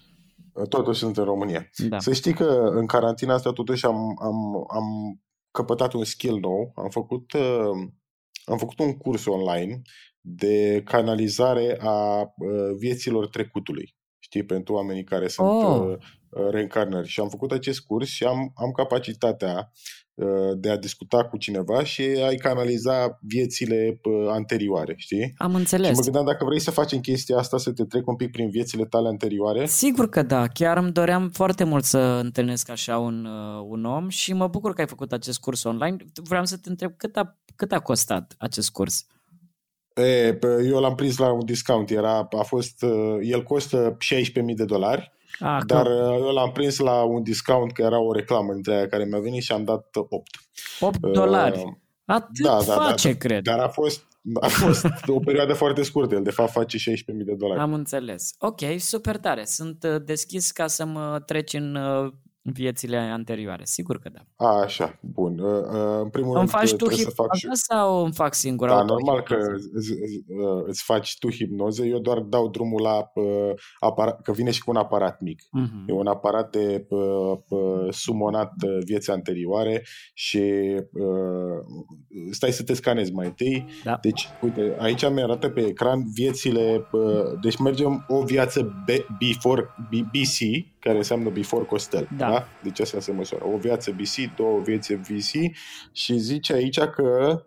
Totuși 0.68 0.98
sunt 0.98 1.16
în 1.16 1.24
România. 1.24 1.70
Da. 1.88 1.98
Să 1.98 2.12
știi 2.12 2.32
că 2.32 2.70
în 2.72 2.86
carantina 2.86 3.34
asta 3.34 3.52
totuși 3.52 3.86
am, 3.86 4.18
am, 4.22 4.66
am 4.68 5.20
căpătat 5.50 5.92
un 5.92 6.04
skill 6.04 6.38
nou. 6.38 6.72
Am 6.76 6.88
făcut, 6.88 7.32
uh, 7.32 7.88
am 8.44 8.58
făcut 8.58 8.78
un 8.78 8.96
curs 8.96 9.26
online 9.26 9.80
de 10.20 10.82
canalizare 10.84 11.78
a 11.80 12.20
uh, 12.20 12.76
vieților 12.78 13.28
trecutului. 13.28 13.94
Știi, 14.20 14.44
pentru 14.44 14.74
oamenii 14.74 15.04
care 15.04 15.28
sunt 15.28 15.48
oh. 15.48 15.96
uh, 16.28 16.48
reîncarnări. 16.50 17.08
Și 17.08 17.20
am 17.20 17.28
făcut 17.28 17.52
acest 17.52 17.80
curs 17.80 18.08
și 18.08 18.24
am, 18.24 18.52
am 18.54 18.70
capacitatea 18.70 19.70
Uh, 20.20 20.56
de 20.56 20.70
a 20.70 20.76
discuta 20.76 21.24
cu 21.24 21.36
cineva 21.36 21.84
și 21.84 22.02
ai 22.02 22.36
canaliza 22.36 23.18
viețile 23.20 24.00
uh, 24.02 24.28
anterioare, 24.30 24.94
știi? 24.96 25.34
Am 25.36 25.54
înțeles. 25.54 25.88
Și 25.88 25.94
mă 25.94 26.02
gândeam 26.02 26.24
dacă 26.24 26.44
vrei 26.44 26.60
să 26.60 26.70
facem 26.70 27.00
chestia 27.00 27.36
asta, 27.36 27.58
să 27.58 27.72
te 27.72 27.84
trec 27.84 28.08
un 28.08 28.16
pic 28.16 28.30
prin 28.30 28.50
viețile 28.50 28.84
tale 28.84 29.08
anterioare. 29.08 29.66
Sigur 29.66 30.08
că 30.08 30.22
da, 30.22 30.46
chiar 30.46 30.76
îmi 30.76 30.92
doream 30.92 31.28
foarte 31.28 31.64
mult 31.64 31.84
să 31.84 31.98
întâlnesc 31.98 32.68
așa 32.70 32.98
un, 32.98 33.24
uh, 33.24 33.66
un 33.68 33.84
om 33.84 34.08
și 34.08 34.32
mă 34.32 34.46
bucur 34.46 34.72
că 34.72 34.80
ai 34.80 34.86
făcut 34.86 35.12
acest 35.12 35.40
curs 35.40 35.64
online. 35.64 35.96
Vreau 36.14 36.44
să 36.44 36.56
te 36.56 36.68
întreb 36.68 36.92
cât 36.96 37.16
a, 37.16 37.38
cât 37.56 37.72
a 37.72 37.80
costat 37.80 38.34
acest 38.38 38.70
curs? 38.70 39.06
E, 39.94 40.38
eu 40.64 40.80
l-am 40.80 40.94
prins 40.94 41.18
la 41.18 41.32
un 41.32 41.44
discount, 41.44 41.90
era, 41.90 42.28
a 42.38 42.42
fost, 42.42 42.84
el 43.20 43.42
costă 43.42 43.96
16.000 43.96 44.54
de 44.54 44.64
dolari 44.64 45.12
Ah, 45.38 45.60
Dar 45.66 45.86
că... 45.86 45.92
Uh, 45.92 46.18
eu 46.20 46.32
l-am 46.32 46.52
prins 46.52 46.78
la 46.78 47.02
un 47.02 47.22
discount, 47.22 47.72
că 47.72 47.82
era 47.82 47.98
o 47.98 48.12
reclamă 48.12 48.52
între 48.52 48.74
aia 48.74 48.88
care 48.88 49.04
mi-a 49.04 49.18
venit 49.18 49.42
și 49.42 49.52
am 49.52 49.64
dat 49.64 49.96
8. 49.96 50.12
8 50.80 50.96
uh, 51.02 51.12
dolari? 51.12 51.78
Atât 52.04 52.44
da, 52.44 52.62
da, 52.66 52.72
face, 52.72 53.06
da, 53.06 53.12
da, 53.12 53.18
cred. 53.18 53.42
Dar 53.42 53.58
a 53.58 53.68
fost, 53.68 54.06
a 54.40 54.46
fost 54.46 54.86
o 55.06 55.18
perioadă 55.18 55.52
foarte 55.52 55.82
scurtă. 55.82 56.14
El, 56.14 56.22
de 56.22 56.30
fapt, 56.30 56.50
face 56.50 56.78
16.000 56.78 56.84
de 57.06 57.34
dolari. 57.34 57.60
Am 57.60 57.72
înțeles. 57.72 58.34
Ok, 58.38 58.60
super 58.78 59.16
tare. 59.16 59.44
Sunt 59.44 59.84
uh, 59.84 60.02
deschis 60.04 60.50
ca 60.50 60.66
să 60.66 60.84
mă 60.84 61.22
treci 61.26 61.52
în 61.52 61.74
uh, 61.74 62.12
viețile 62.42 62.96
anterioare. 62.96 63.62
Sigur 63.64 63.98
că 63.98 64.08
da. 64.12 64.46
A, 64.46 64.60
așa, 64.60 64.98
bun. 65.02 65.38
Uh, 65.38 65.50
uh, 65.50 66.00
în 66.02 66.08
primul 66.08 66.28
îmi 66.28 66.38
rând 66.38 66.50
faci 66.50 66.70
tu 66.70 66.84
trebuie 66.84 67.04
să 67.04 67.10
fac 67.10 67.34
și... 67.34 67.48
sau 67.52 68.04
îmi 68.04 68.12
fac 68.12 68.34
singur 68.34 68.68
Da, 68.68 68.82
normal 68.82 69.22
că 69.22 69.36
îți, 69.72 69.92
uh, 69.92 70.62
îți 70.66 70.82
faci 70.82 71.18
tu 71.18 71.30
hipnoză, 71.30 71.84
eu 71.84 71.98
doar 71.98 72.18
dau 72.18 72.48
drumul 72.48 72.82
la 72.82 73.10
uh, 73.14 73.52
aparat, 73.78 74.22
că 74.22 74.32
vine 74.32 74.50
și 74.50 74.62
cu 74.62 74.70
un 74.70 74.76
aparat 74.76 75.20
mic. 75.20 75.42
Uh-huh. 75.42 75.86
E 75.86 75.92
un 75.92 76.06
aparat 76.06 76.50
de 76.50 76.86
uh, 76.88 77.38
uh, 77.48 77.92
sumonat 77.92 78.52
vieți 78.84 79.10
anterioare 79.10 79.84
și 80.14 80.42
uh, 80.92 81.58
stai 82.30 82.52
să 82.52 82.62
te 82.62 82.74
scanezi 82.74 83.12
mai 83.12 83.26
întâi. 83.26 83.66
Da. 83.84 83.98
Deci, 84.02 84.28
uite, 84.40 84.76
aici 84.78 85.08
mi 85.10 85.22
arată 85.22 85.48
pe 85.48 85.60
ecran 85.60 86.02
viețile, 86.12 86.88
uh, 86.92 87.38
deci 87.40 87.56
mergem 87.56 88.04
o 88.08 88.22
viață 88.22 88.84
before, 89.18 89.74
BC, 89.90 90.38
care 90.80 90.96
înseamnă 90.96 91.30
before 91.30 91.64
Costel. 91.64 92.08
Da. 92.16 92.28
da? 92.28 92.48
Deci 92.62 92.80
asta 92.80 93.00
se 93.00 93.12
măsoară. 93.12 93.44
O 93.54 93.56
viață 93.56 93.90
BC, 93.90 94.36
două 94.36 94.60
vieți 94.60 94.94
VC 94.94 95.56
și 95.92 96.18
zice 96.18 96.52
aici 96.52 96.78
că 96.78 97.42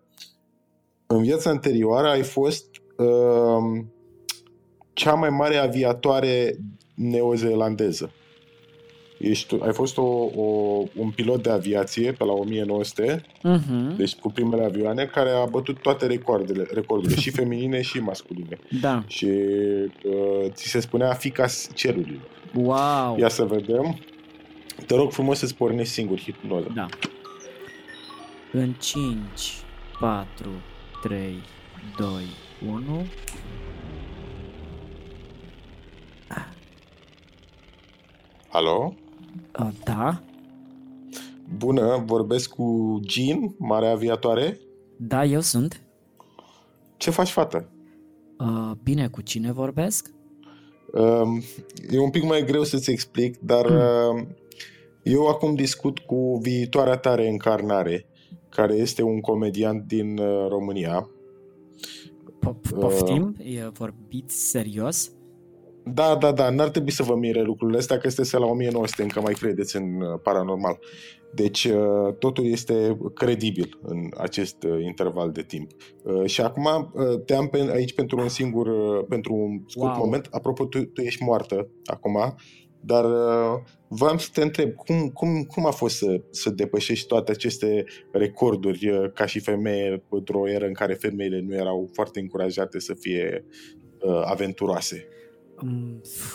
în 1.08 1.22
viața 1.22 1.50
anterioară 1.50 2.08
ai 2.08 2.24
fost 2.24 2.66
uh, 2.98 3.84
cea 4.94 5.14
mai 5.14 5.30
mare 5.30 5.56
aviatoare 5.56 6.58
neozeelandeză. 6.96 8.12
Ești, 9.24 9.56
ai 9.60 9.74
fost 9.74 9.98
o, 9.98 10.28
o, 10.36 10.44
un 10.96 11.10
pilot 11.10 11.44
de 11.44 11.50
aviație 11.50 12.12
pe 12.12 12.24
la 12.24 12.32
1900, 12.32 13.22
uh-huh. 13.22 13.42
Mhm. 13.42 13.96
deci 13.96 14.16
cu 14.16 14.32
primele 14.32 14.64
avioane, 14.64 15.06
care 15.06 15.30
a 15.30 15.46
bătut 15.46 15.82
toate 15.82 16.06
recordele, 16.06 16.68
recordurile 16.74 17.20
și 17.20 17.30
feminine 17.30 17.82
și 17.82 18.00
masculine. 18.00 18.60
Da. 18.82 19.04
Și 19.08 19.26
uh, 19.26 20.50
ți 20.50 20.68
se 20.68 20.80
spunea 20.80 21.14
fica 21.14 21.46
cerurilor. 21.74 22.30
Wow! 22.54 23.18
Ia 23.20 23.30
să 23.30 23.44
vedem. 23.44 24.00
Te 24.88 24.96
rog 24.96 25.12
frumos 25.12 25.38
să-ți 25.38 25.56
pornești 25.56 25.94
singur 25.94 26.20
hipnoza. 26.20 26.68
Da. 26.76 26.86
În 28.52 28.74
5, 28.74 29.06
4, 30.00 30.50
3, 31.02 31.36
2, 31.98 32.10
1... 32.68 33.06
Alo? 38.52 38.94
Uh, 39.60 39.70
da. 39.84 40.24
Bună, 41.58 42.04
vorbesc 42.06 42.50
cu 42.50 43.00
Jean, 43.08 43.56
mare 43.58 43.88
aviatoare? 43.88 44.60
Da, 44.98 45.26
eu 45.26 45.40
sunt. 45.40 45.82
Ce 46.98 47.10
faci, 47.10 47.30
fată? 47.30 47.70
Uh, 48.40 48.72
bine, 48.84 49.08
cu 49.08 49.22
cine 49.22 49.52
vorbesc? 49.52 50.14
Uh, 50.94 51.44
e 51.92 52.00
un 52.00 52.10
pic 52.10 52.24
mai 52.24 52.46
greu 52.46 52.64
să-ți 52.64 52.92
explic, 52.92 53.40
dar 53.40 53.66
uh, 53.66 54.26
eu 55.04 55.28
acum 55.28 55.56
discut 55.56 56.00
cu 56.00 56.38
viitoarea 56.42 56.98
ta 56.98 57.16
reîncarnare, 57.16 58.06
care 58.50 58.74
este 58.74 59.02
un 59.02 59.20
comediant 59.20 59.84
din 59.88 60.18
uh, 60.18 60.48
România. 60.50 61.10
Poftim? 62.80 63.36
Uh, 63.40 63.68
vorbiți 63.72 64.50
serios? 64.50 65.12
Da, 65.86 66.16
da, 66.16 66.32
da, 66.32 66.50
n-ar 66.50 66.70
trebui 66.70 66.92
să 66.92 67.04
vă 67.04 67.16
mire 67.16 67.42
lucrurile 67.42 67.78
astea, 67.78 67.98
că 67.98 68.08
este 68.08 68.38
la 68.38 68.46
1900, 68.46 69.02
încă 69.02 69.22
mai 69.22 69.34
credeți 69.34 69.76
în 69.76 70.02
uh, 70.02 70.20
paranormal. 70.24 70.80
Deci 71.34 71.64
uh, 71.64 72.16
totul 72.20 72.46
este 72.46 72.98
credibil 73.14 73.80
în 73.82 74.10
acest 74.18 74.64
uh, 74.64 74.84
interval 74.84 75.32
de 75.32 75.42
timp. 75.42 75.72
Și 76.26 76.42
acum 76.42 76.94
te 77.26 77.36
am 77.36 77.48
pe, 77.48 77.70
aici 77.72 77.94
pentru 77.94 78.20
un 78.20 78.28
singur, 78.28 78.68
pentru 79.06 79.34
un 79.34 79.64
scurt 79.68 79.96
wow. 79.96 80.04
moment. 80.04 80.28
Apropo, 80.32 80.66
tu, 80.66 80.84
tu 80.84 81.02
ești 81.02 81.24
moartă 81.24 81.68
acum, 81.86 82.36
dar 82.80 83.06
vreau 83.88 84.18
să 84.18 84.30
te 84.34 84.42
întreb, 84.42 84.74
cum, 84.74 85.10
cum, 85.10 85.44
cum 85.44 85.66
a 85.66 85.72
fost 85.72 85.98
să, 85.98 86.22
să 86.30 86.50
depășești 86.50 87.08
toate 87.08 87.32
aceste 87.32 87.86
recorduri 88.12 89.12
ca 89.14 89.26
și 89.26 89.40
femeie 89.40 90.04
într-o 90.10 90.50
eră 90.50 90.66
în 90.66 90.74
care 90.74 90.94
femeile 90.94 91.40
nu 91.40 91.56
erau 91.56 91.90
foarte 91.94 92.20
încurajate 92.20 92.80
să 92.80 92.94
fie 92.94 93.46
uh, 94.00 94.22
aventuroase? 94.26 95.08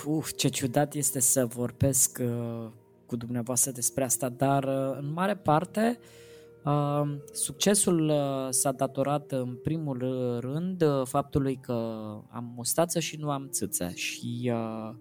Uf, 0.07 0.33
ce 0.33 0.49
ciudat 0.49 0.95
este 0.95 1.21
să 1.21 1.47
vorbesc 1.47 2.19
uh, 2.21 2.71
cu 3.07 3.17
dumneavoastră 3.17 3.71
despre 3.71 4.05
asta, 4.05 4.29
dar 4.29 4.65
uh, 4.65 4.97
în 5.01 5.13
mare 5.13 5.37
parte 5.37 5.99
uh, 6.65 7.03
succesul 7.33 8.09
uh, 8.09 8.47
s-a 8.51 8.73
datorat 8.73 9.33
în 9.33 9.57
primul 9.63 9.99
rând 10.41 10.83
uh, 10.83 11.07
faptului 11.07 11.57
că 11.57 11.73
am 12.31 12.53
mustață 12.57 13.01
și 13.01 13.17
nu 13.17 13.31
am 13.31 13.49
țâțe 13.51 13.93
și 13.95 14.53
uh, 14.55 14.95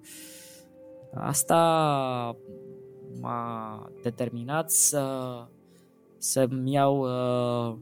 asta 1.13 1.57
m-a 3.19 3.91
determinat 4.01 4.71
să 4.71 5.03
să-mi 6.17 6.71
iau 6.71 6.99
uh, 6.99 7.77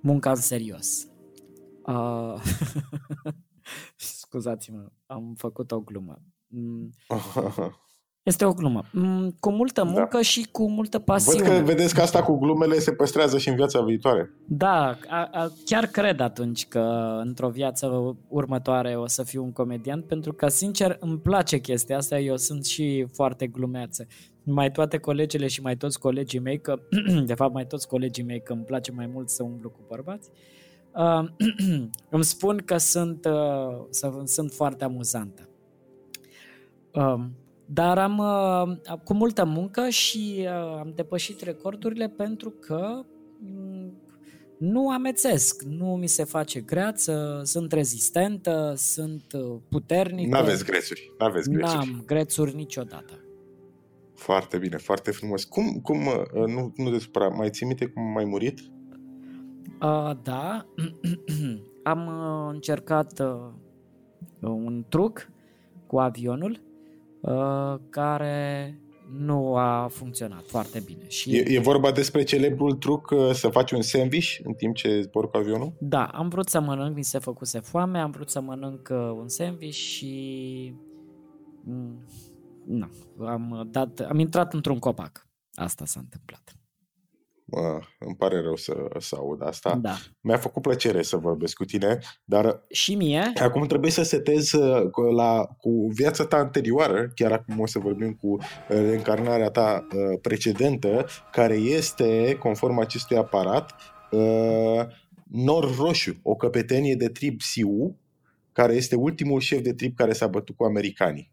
munca 0.00 0.30
în 0.30 0.36
serios. 0.36 1.08
Uh, 1.86 2.42
Scuzați-mă, 4.30 4.86
am 5.06 5.34
făcut 5.36 5.72
o 5.72 5.80
glumă. 5.80 6.18
Mm. 6.46 6.90
Este 8.22 8.44
o 8.44 8.52
glumă. 8.52 8.84
Mm, 8.92 9.36
cu 9.40 9.50
multă 9.50 9.82
da. 9.82 9.90
muncă 9.90 10.16
da. 10.16 10.22
și 10.22 10.48
cu 10.52 10.70
multă 10.70 10.98
pasiune. 10.98 11.48
Văd 11.48 11.58
că 11.58 11.64
vedeți 11.64 11.94
că 11.94 12.00
asta 12.00 12.22
cu 12.22 12.38
glumele 12.38 12.78
se 12.78 12.92
păstrează 12.92 13.38
și 13.38 13.48
în 13.48 13.54
viața 13.54 13.80
viitoare. 13.80 14.30
Da, 14.46 14.98
a, 15.08 15.28
a, 15.32 15.52
chiar 15.64 15.86
cred 15.86 16.20
atunci 16.20 16.66
că 16.66 16.80
într-o 17.24 17.48
viață 17.48 18.16
următoare 18.28 18.96
o 18.96 19.06
să 19.06 19.22
fiu 19.22 19.42
un 19.42 19.52
comediant, 19.52 20.04
pentru 20.04 20.32
că, 20.32 20.48
sincer, 20.48 20.96
îmi 21.00 21.18
place 21.18 21.58
chestia 21.58 21.96
asta. 21.96 22.18
Eu 22.18 22.36
sunt 22.36 22.64
și 22.64 23.06
foarte 23.12 23.46
glumeață. 23.46 24.06
Mai 24.42 24.70
toate 24.70 24.98
colegele 24.98 25.46
și 25.46 25.60
mai 25.60 25.76
toți 25.76 25.98
colegii 25.98 26.40
mei, 26.40 26.60
că, 26.60 26.78
de 27.30 27.34
fapt, 27.34 27.52
mai 27.52 27.66
toți 27.66 27.88
colegii 27.88 28.24
mei, 28.24 28.42
că 28.42 28.52
îmi 28.52 28.64
place 28.64 28.92
mai 28.92 29.06
mult 29.06 29.28
să 29.28 29.42
umblu 29.42 29.70
cu 29.70 29.80
bărbați, 29.88 30.30
uh, 30.32 30.38
uh, 30.94 31.28
îmi 32.10 32.24
spun 32.24 32.62
că 32.64 32.76
sunt, 32.76 33.24
uh, 33.24 34.10
sunt 34.24 34.52
foarte 34.52 34.84
amuzantă. 34.84 35.48
Uh, 36.94 37.24
dar 37.72 37.98
am 37.98 38.18
uh, 38.18 38.98
cu 39.04 39.14
multă 39.14 39.44
muncă 39.44 39.88
și 39.88 40.36
uh, 40.38 40.78
am 40.78 40.92
depășit 40.94 41.40
recordurile 41.40 42.08
pentru 42.08 42.50
că 42.50 43.04
um, 43.44 43.92
nu 44.58 44.90
amețesc, 44.90 45.62
nu 45.62 45.96
mi 45.96 46.06
se 46.06 46.24
face 46.24 46.60
greață, 46.60 47.40
sunt 47.44 47.72
rezistentă, 47.72 48.74
sunt 48.76 49.32
uh, 49.32 49.56
puternică. 49.68 50.28
Nu 50.30 50.38
aveți 50.38 50.64
grețuri, 50.64 51.14
nu 51.18 51.26
aveți 51.26 51.50
grețuri. 51.50 51.76
N-am 51.76 52.02
grețuri 52.06 52.54
niciodată. 52.54 53.24
Foarte 54.14 54.58
bine, 54.58 54.76
foarte 54.76 55.10
frumos. 55.10 55.44
Cum, 55.44 55.80
cum 55.82 56.06
uh, 56.06 56.46
nu, 56.46 56.72
nu 56.76 56.98
te 56.98 57.18
mai 57.36 57.50
ții 57.50 57.66
minte 57.66 57.86
cum 57.86 58.16
ai 58.16 58.24
murit? 58.24 58.60
Uh, 59.80 60.10
da, 60.22 60.66
am 61.92 62.06
uh, 62.06 62.52
încercat 62.52 63.20
uh, 63.20 63.52
un 64.40 64.84
truc 64.88 65.28
cu 65.86 65.98
avionul 65.98 66.60
uh, 67.20 67.74
care 67.90 68.78
nu 69.18 69.54
a 69.56 69.88
funcționat 69.90 70.44
foarte 70.46 70.80
bine. 70.80 71.08
Și 71.08 71.36
e, 71.36 71.44
e 71.48 71.58
vorba 71.58 71.92
despre 71.92 72.22
celebrul 72.22 72.72
truc 72.72 73.10
uh, 73.10 73.30
să 73.32 73.48
faci 73.48 73.70
un 73.70 73.82
sandwich 73.82 74.38
în 74.42 74.52
timp 74.52 74.74
ce 74.74 75.00
zbor 75.00 75.30
cu 75.30 75.36
avionul? 75.36 75.72
Da, 75.80 76.04
am 76.04 76.28
vrut 76.28 76.48
să 76.48 76.60
mănânc, 76.60 76.96
mi 76.96 77.04
se 77.04 77.18
făcuse 77.18 77.60
foame, 77.60 77.98
am 77.98 78.10
vrut 78.10 78.30
să 78.30 78.40
mănânc 78.40 78.88
uh, 78.90 78.96
un 78.96 79.28
sandwich 79.28 79.76
și... 79.76 80.74
Mm, 81.64 82.06
nu, 82.66 82.88
am, 83.26 83.68
dat, 83.70 84.00
am 84.00 84.18
intrat 84.18 84.54
într-un 84.54 84.78
copac. 84.78 85.28
Asta 85.54 85.84
s-a 85.84 86.00
întâmplat. 86.00 86.59
Uh, 87.50 87.86
îmi 87.98 88.16
pare 88.16 88.40
rău 88.40 88.56
să, 88.56 88.72
să 88.98 89.16
aud 89.18 89.42
asta. 89.42 89.78
Da. 89.82 89.96
Mi-a 90.20 90.36
făcut 90.36 90.62
plăcere 90.62 91.02
să 91.02 91.16
vorbesc 91.16 91.54
cu 91.54 91.64
tine, 91.64 91.98
dar 92.24 92.62
și 92.70 92.94
mie. 92.94 93.32
acum 93.40 93.66
trebuie 93.66 93.90
să 93.90 94.02
setez 94.02 94.52
uh, 94.52 94.90
la, 95.14 95.48
cu 95.58 95.88
viața 95.92 96.26
ta 96.26 96.36
anterioară, 96.36 97.10
chiar 97.14 97.32
acum 97.32 97.60
o 97.60 97.66
să 97.66 97.78
vorbim 97.78 98.12
cu 98.12 98.36
reîncarnarea 98.68 99.50
ta 99.50 99.86
uh, 99.86 100.18
precedentă, 100.22 101.06
care 101.32 101.54
este, 101.54 102.36
conform 102.38 102.78
acestui 102.78 103.16
aparat, 103.16 103.74
uh, 104.10 104.86
Nor 105.30 105.76
Roșu, 105.76 106.20
o 106.22 106.34
căpetenie 106.34 106.94
de 106.94 107.08
trib 107.08 107.40
Siu, 107.40 107.96
care 108.52 108.74
este 108.74 108.94
ultimul 108.94 109.40
șef 109.40 109.60
de 109.60 109.74
trib 109.74 109.96
care 109.96 110.12
s-a 110.12 110.26
bătut 110.26 110.56
cu 110.56 110.64
americanii. 110.64 111.32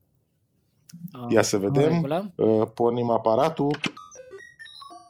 Ia 1.29 1.41
să 1.41 1.57
vedem. 1.57 2.03
Uh, 2.35 2.67
pornim 2.73 3.09
aparatul. 3.09 3.79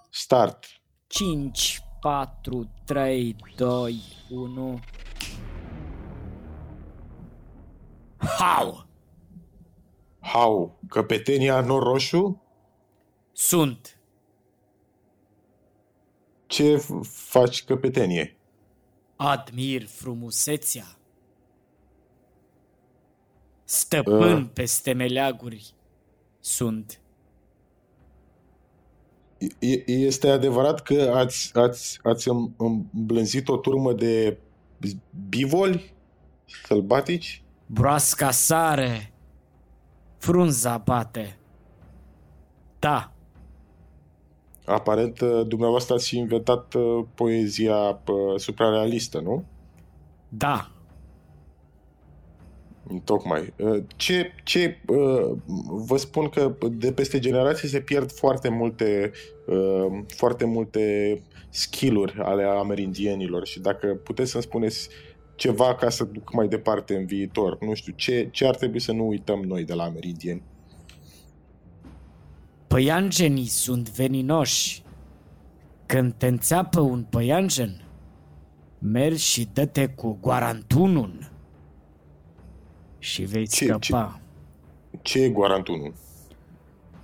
Start. 0.09 0.65
5, 1.07 1.81
4, 2.01 2.69
3, 2.85 3.35
2, 3.55 4.01
1. 4.29 4.79
How? 8.17 8.87
How? 10.19 10.79
Căpetenia 10.89 11.61
noroșu? 11.61 12.41
Sunt. 13.31 13.99
Ce 16.45 16.77
faci 17.03 17.63
căpetenie? 17.63 18.37
Admir 19.15 19.85
frumusețea. 19.85 20.97
Stăpân 23.63 24.41
uh. 24.41 24.49
peste 24.53 24.93
meleaguri 24.93 25.73
sunt. 26.39 27.01
Este 29.85 30.29
adevărat 30.29 30.81
că 30.81 31.11
ați, 31.15 31.51
ați, 31.57 31.99
ați 32.03 32.29
îmblânzit 32.57 33.47
o 33.47 33.57
turmă 33.57 33.93
de 33.93 34.37
bivoli 35.29 35.93
sălbatici? 36.65 37.41
Broasca 37.65 38.31
sare, 38.31 39.13
frunza 40.17 40.77
bate. 40.77 41.37
Da. 42.79 43.11
Aparent, 44.65 45.19
uh, 45.19 45.47
dumneavoastră 45.47 45.93
ați 45.93 46.17
inventat 46.17 46.73
uh, 46.73 47.05
poezia 47.15 47.75
uh, 47.75 48.39
suprarealistă, 48.39 49.19
nu? 49.19 49.45
Da. 50.29 50.71
Tocmai. 53.03 53.53
Ce, 53.95 54.31
ce 54.43 54.77
vă 55.67 55.97
spun 55.97 56.29
că 56.29 56.55
de 56.71 56.91
peste 56.91 57.19
generații 57.19 57.67
se 57.67 57.79
pierd 57.79 58.11
foarte 58.11 58.49
multe 58.49 59.11
foarte 60.07 60.45
multe 60.45 61.21
skill-uri 61.49 62.19
ale 62.21 62.43
amerindienilor 62.43 63.45
și 63.45 63.59
dacă 63.59 63.87
puteți 63.87 64.31
să-mi 64.31 64.43
spuneți 64.43 64.89
ceva 65.35 65.75
ca 65.75 65.89
să 65.89 66.03
duc 66.03 66.33
mai 66.33 66.47
departe 66.47 66.95
în 66.95 67.05
viitor, 67.05 67.57
nu 67.59 67.73
știu, 67.73 67.93
ce, 67.95 68.27
ce 68.31 68.47
ar 68.47 68.55
trebui 68.55 68.79
să 68.79 68.91
nu 68.91 69.07
uităm 69.07 69.39
noi 69.39 69.63
de 69.63 69.73
la 69.73 69.83
amerindieni? 69.83 70.41
Păianjenii 72.67 73.45
sunt 73.45 73.89
veninoși. 73.89 74.83
Când 75.85 76.13
te 76.13 76.27
înțeapă 76.27 76.79
un 76.79 77.03
păianjen, 77.09 77.81
mergi 78.79 79.23
și 79.23 79.47
dă-te 79.53 79.87
cu 79.87 80.17
guarantunul 80.21 81.31
și 83.07 83.23
vei 83.23 83.47
ce, 83.47 83.65
scăpa. 83.65 84.19
Ce, 84.91 84.97
ce 85.01 85.23
e 85.23 85.29
guarantunul? 85.29 85.93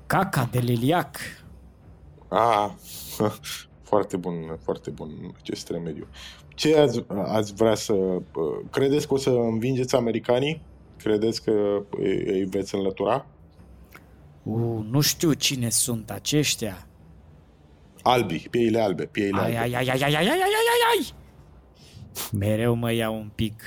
Caca 0.05 0.50
de 0.51 0.60
liliac. 0.60 1.17
Ah, 2.27 2.69
foarte 3.89 4.17
bun, 4.17 4.60
foarte 4.63 4.89
bun 4.89 5.36
acest 5.39 5.69
remediu. 5.69 6.07
Ce 6.55 6.77
ați, 6.77 7.03
ați 7.07 7.53
vrea 7.53 7.75
să... 7.75 8.22
Credeți 8.72 9.07
că 9.07 9.13
o 9.13 9.17
să 9.17 9.29
învingeți 9.29 9.95
americanii? 9.95 10.62
Credeți 10.98 11.43
că 11.43 11.81
îi 12.25 12.45
veți 12.50 12.75
înlătura? 12.75 13.25
Uh, 14.43 14.86
nu 14.89 15.01
știu 15.01 15.33
cine 15.33 15.69
sunt 15.69 16.12
aceștia. 16.12 16.88
Albi, 18.01 18.48
pieile 18.50 18.79
albe, 18.79 19.05
pieile 19.05 19.39
ai, 19.39 19.45
albe. 19.45 19.60
Ai, 19.60 19.74
ai, 19.74 19.89
ai, 19.89 20.01
ai, 20.01 20.13
ai, 20.13 20.15
ai, 20.15 20.29
ai, 20.29 20.98
ai, 20.98 21.13
Mereu 22.31 22.74
mă 22.74 22.91
iau 22.91 23.15
un 23.15 23.29
pic 23.36 23.62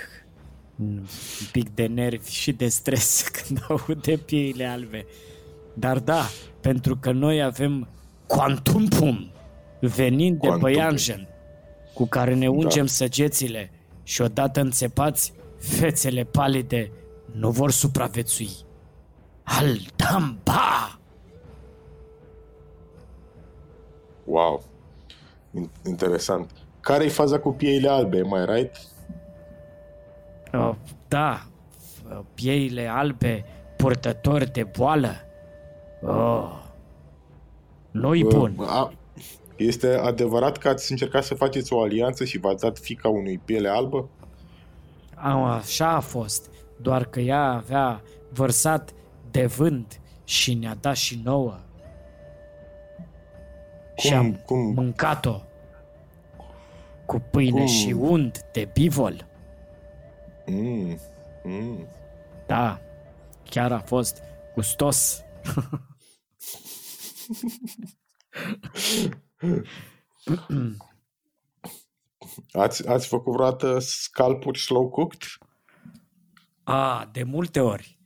un 0.80 1.06
pic 1.52 1.74
de 1.74 1.86
nervi 1.86 2.30
și 2.30 2.52
de 2.52 2.68
stres 2.68 3.22
când 3.36 3.66
aud 3.68 4.02
de 4.02 4.16
pieile 4.16 4.64
albe. 4.64 5.06
Dar 5.74 5.98
da, 5.98 6.22
pentru 6.60 6.96
că 6.96 7.12
noi 7.12 7.42
avem 7.42 7.88
Quantum 8.26 8.86
Pum 8.86 9.30
venind 9.80 10.40
de 10.40 10.48
Băianjen, 10.58 11.28
cu 11.94 12.06
care 12.06 12.34
ne 12.34 12.48
ungem 12.48 12.84
da. 12.84 12.90
săgețile 12.90 13.70
și 14.02 14.22
odată 14.22 14.60
înțepați, 14.60 15.32
fețele 15.58 16.24
palide 16.24 16.90
nu 17.32 17.50
vor 17.50 17.70
supraviețui. 17.70 18.50
Aldamba! 19.42 20.98
Wow! 24.24 24.62
Interesant. 25.86 26.50
Care-i 26.80 27.08
faza 27.08 27.38
cu 27.38 27.52
pieile 27.52 27.88
albe, 27.88 28.22
mai 28.22 28.44
right? 28.44 28.76
Uh, 30.58 30.74
da, 31.08 31.46
pieile 32.34 32.86
albe 32.86 33.44
purtători 33.76 34.52
de 34.52 34.62
boală. 34.62 35.14
Oh. 36.02 36.64
Nu-i 37.90 38.22
uh, 38.22 38.34
bun. 38.34 38.54
A, 38.60 38.92
este 39.56 39.94
adevărat 39.94 40.56
că 40.56 40.68
ați 40.68 40.90
încercat 40.90 41.24
să 41.24 41.34
faceți 41.34 41.72
o 41.72 41.80
alianță 41.80 42.24
și 42.24 42.38
v-ați 42.38 42.62
dat 42.62 42.78
fica 42.78 43.08
unui 43.08 43.40
piele 43.44 43.68
albă? 43.68 44.08
A, 45.14 45.54
așa 45.54 45.88
a 45.88 46.00
fost. 46.00 46.50
Doar 46.76 47.04
că 47.04 47.20
ea 47.20 47.42
avea 47.42 48.02
vărsat 48.32 48.94
de 49.30 49.46
vânt 49.46 50.00
și 50.24 50.54
ne-a 50.54 50.76
dat 50.80 50.96
și 50.96 51.20
nouă. 51.24 51.58
Cum, 53.96 54.08
și 54.08 54.14
am 54.14 54.40
cum? 54.46 54.58
mâncat-o 54.58 55.40
cu 57.06 57.22
pâine 57.30 57.58
cum? 57.58 57.66
și 57.66 57.92
unt 57.98 58.44
de 58.52 58.68
bivol. 58.72 59.26
Mm, 60.46 60.98
mm. 61.44 61.88
Da, 62.46 62.80
chiar 63.44 63.72
a 63.72 63.80
fost 63.80 64.22
gustos. 64.54 65.22
ați, 72.52 72.88
ați 72.88 73.08
făcut 73.08 73.32
vreodată 73.32 73.78
scalpuri 73.78 74.58
slow 74.58 74.88
cooked? 74.88 75.20
A, 76.64 77.08
de 77.12 77.22
multe 77.22 77.60
ori 77.60 77.96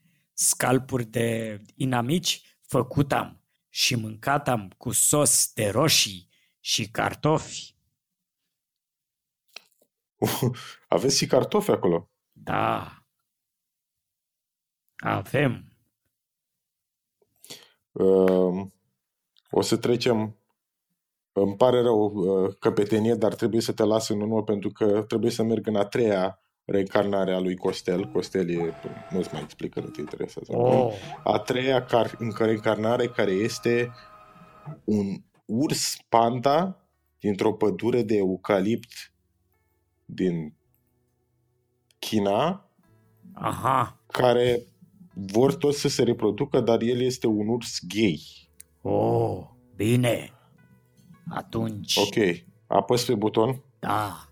scalpuri 0.41 1.05
de 1.05 1.61
inamici 1.75 2.59
făcut 2.61 3.13
am 3.13 3.45
și 3.69 3.95
mâncat 3.95 4.49
am 4.49 4.73
cu 4.79 4.93
sos 4.93 5.53
de 5.53 5.69
roșii 5.69 6.29
și 6.61 6.91
cartofi. 6.91 7.75
Aveți 10.89 11.17
și 11.17 11.27
cartofi 11.27 11.71
acolo? 11.71 12.10
Da. 12.43 12.95
Avem. 14.97 15.65
Uh, 17.93 18.67
o 19.51 19.61
să 19.61 19.77
trecem 19.77 20.41
îmi 21.33 21.57
pare 21.57 21.81
rău, 21.81 22.13
uh, 22.15 22.55
căpetenie, 22.59 23.15
dar 23.15 23.35
trebuie 23.35 23.61
să 23.61 23.73
te 23.73 23.85
las 23.85 24.09
în 24.09 24.21
urmă 24.21 24.43
pentru 24.43 24.71
că 24.71 25.03
trebuie 25.03 25.31
să 25.31 25.43
merg 25.43 25.67
în 25.67 25.77
a 25.77 25.85
treia 25.85 26.41
reîncarnarea 26.65 27.39
lui 27.39 27.57
Costel. 27.57 28.05
Costel 28.05 28.51
e, 28.51 28.75
nu-ți 29.11 29.33
mai 29.33 29.43
explică, 29.43 29.81
nu 29.81 29.87
te 29.87 30.01
interesează. 30.01 30.57
Oh. 30.57 30.93
A 31.25 31.39
treia 31.39 31.85
car- 31.85 32.37
reîncarnare 32.39 33.07
care 33.09 33.31
este 33.31 33.93
un 34.85 35.23
urs 35.45 35.97
panda 36.09 36.85
dintr-o 37.19 37.53
pădure 37.53 38.03
de 38.03 38.17
eucalipt 38.17 39.13
din 40.05 40.55
China 42.01 42.65
Aha. 43.33 43.99
care 44.07 44.67
vor 45.13 45.55
toți 45.55 45.81
să 45.81 45.89
se 45.89 46.03
reproducă, 46.03 46.61
dar 46.61 46.81
el 46.81 47.01
este 47.01 47.27
un 47.27 47.49
urs 47.49 47.81
gay. 47.89 48.21
Oh, 48.83 49.47
bine. 49.77 50.33
Atunci... 51.29 51.97
Ok. 51.97 52.15
Apăs 52.67 53.05
pe 53.05 53.15
buton? 53.15 53.63
Da. 53.79 54.25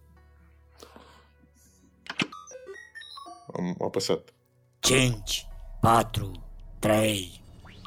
Am 3.57 3.77
apăsat. 3.85 4.33
5, 4.79 5.47
4, 5.81 6.31
3, 6.79 7.41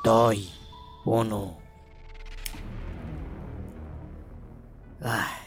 2, 0.04 0.44
1. 1.04 1.60
Ah, 5.02 5.41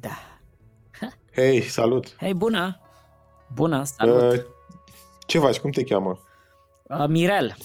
da. 0.00 0.18
Hei, 1.32 1.62
salut! 1.62 2.16
Hei, 2.18 2.34
bună! 2.34 2.80
Bună, 3.56 3.84
salut! 3.84 4.32
Uh, 4.32 4.40
ce 5.26 5.38
faci? 5.38 5.58
Cum 5.58 5.70
te 5.70 5.84
cheamă? 5.84 6.18
Uh, 6.82 7.04
Mirel. 7.08 7.56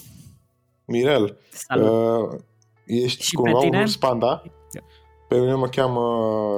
Mirel. 0.86 1.38
Salut. 1.52 2.32
Uh, 2.32 2.40
ești 2.86 3.24
Și 3.24 3.36
cumva 3.36 3.60
un 3.60 3.86
panda? 4.00 4.44
Pe 5.28 5.40
mine 5.40 5.54
mă 5.54 5.68
cheamă 5.68 6.02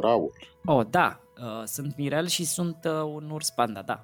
Raul. 0.01 0.33
Oh, 0.65 0.85
da. 0.89 1.19
Uh, 1.37 1.63
sunt 1.65 1.97
Mirel 1.97 2.27
și 2.27 2.45
sunt 2.45 2.77
uh, 2.85 3.13
un 3.13 3.29
urs 3.29 3.49
panda, 3.49 3.81
da 3.81 4.03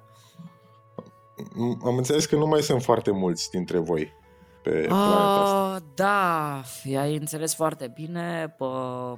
am 1.84 1.96
înțeles 1.96 2.26
că 2.26 2.36
nu 2.36 2.46
mai 2.46 2.60
sunt 2.60 2.82
foarte 2.82 3.10
mulți 3.10 3.50
dintre 3.50 3.78
voi 3.78 4.12
pe 4.62 4.70
uh, 4.70 4.86
planeta 4.86 5.40
asta. 5.42 5.84
Da, 5.94 6.62
ai 7.00 7.16
înțeles 7.16 7.54
foarte 7.54 7.92
bine. 7.94 8.54
Pă, 8.58 9.16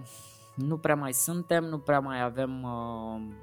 nu 0.54 0.76
prea 0.76 0.94
mai 0.94 1.12
suntem, 1.12 1.64
nu 1.64 1.78
prea 1.78 2.00
mai 2.00 2.22
avem 2.22 2.62
uh, 2.62 3.34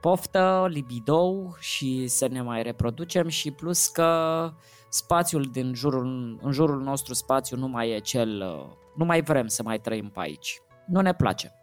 poftă, 0.00 0.66
libidou 0.70 1.54
și 1.58 2.06
să 2.06 2.28
ne 2.28 2.42
mai 2.42 2.62
reproducem 2.62 3.28
și 3.28 3.50
plus 3.50 3.88
că 3.88 4.52
spațiul 4.88 5.42
din 5.52 5.74
jurul, 5.74 6.38
în 6.42 6.52
jurul 6.52 6.80
nostru 6.82 7.14
spațiu 7.14 7.56
nu 7.56 7.68
mai 7.68 7.90
e 7.90 7.98
cel, 7.98 8.42
uh, 8.42 8.76
nu 8.96 9.04
mai 9.04 9.22
vrem 9.22 9.46
să 9.46 9.62
mai 9.62 9.78
trăim 9.78 10.08
pe 10.08 10.20
aici. 10.20 10.62
Nu 10.86 11.00
ne 11.00 11.14
place. 11.14 11.54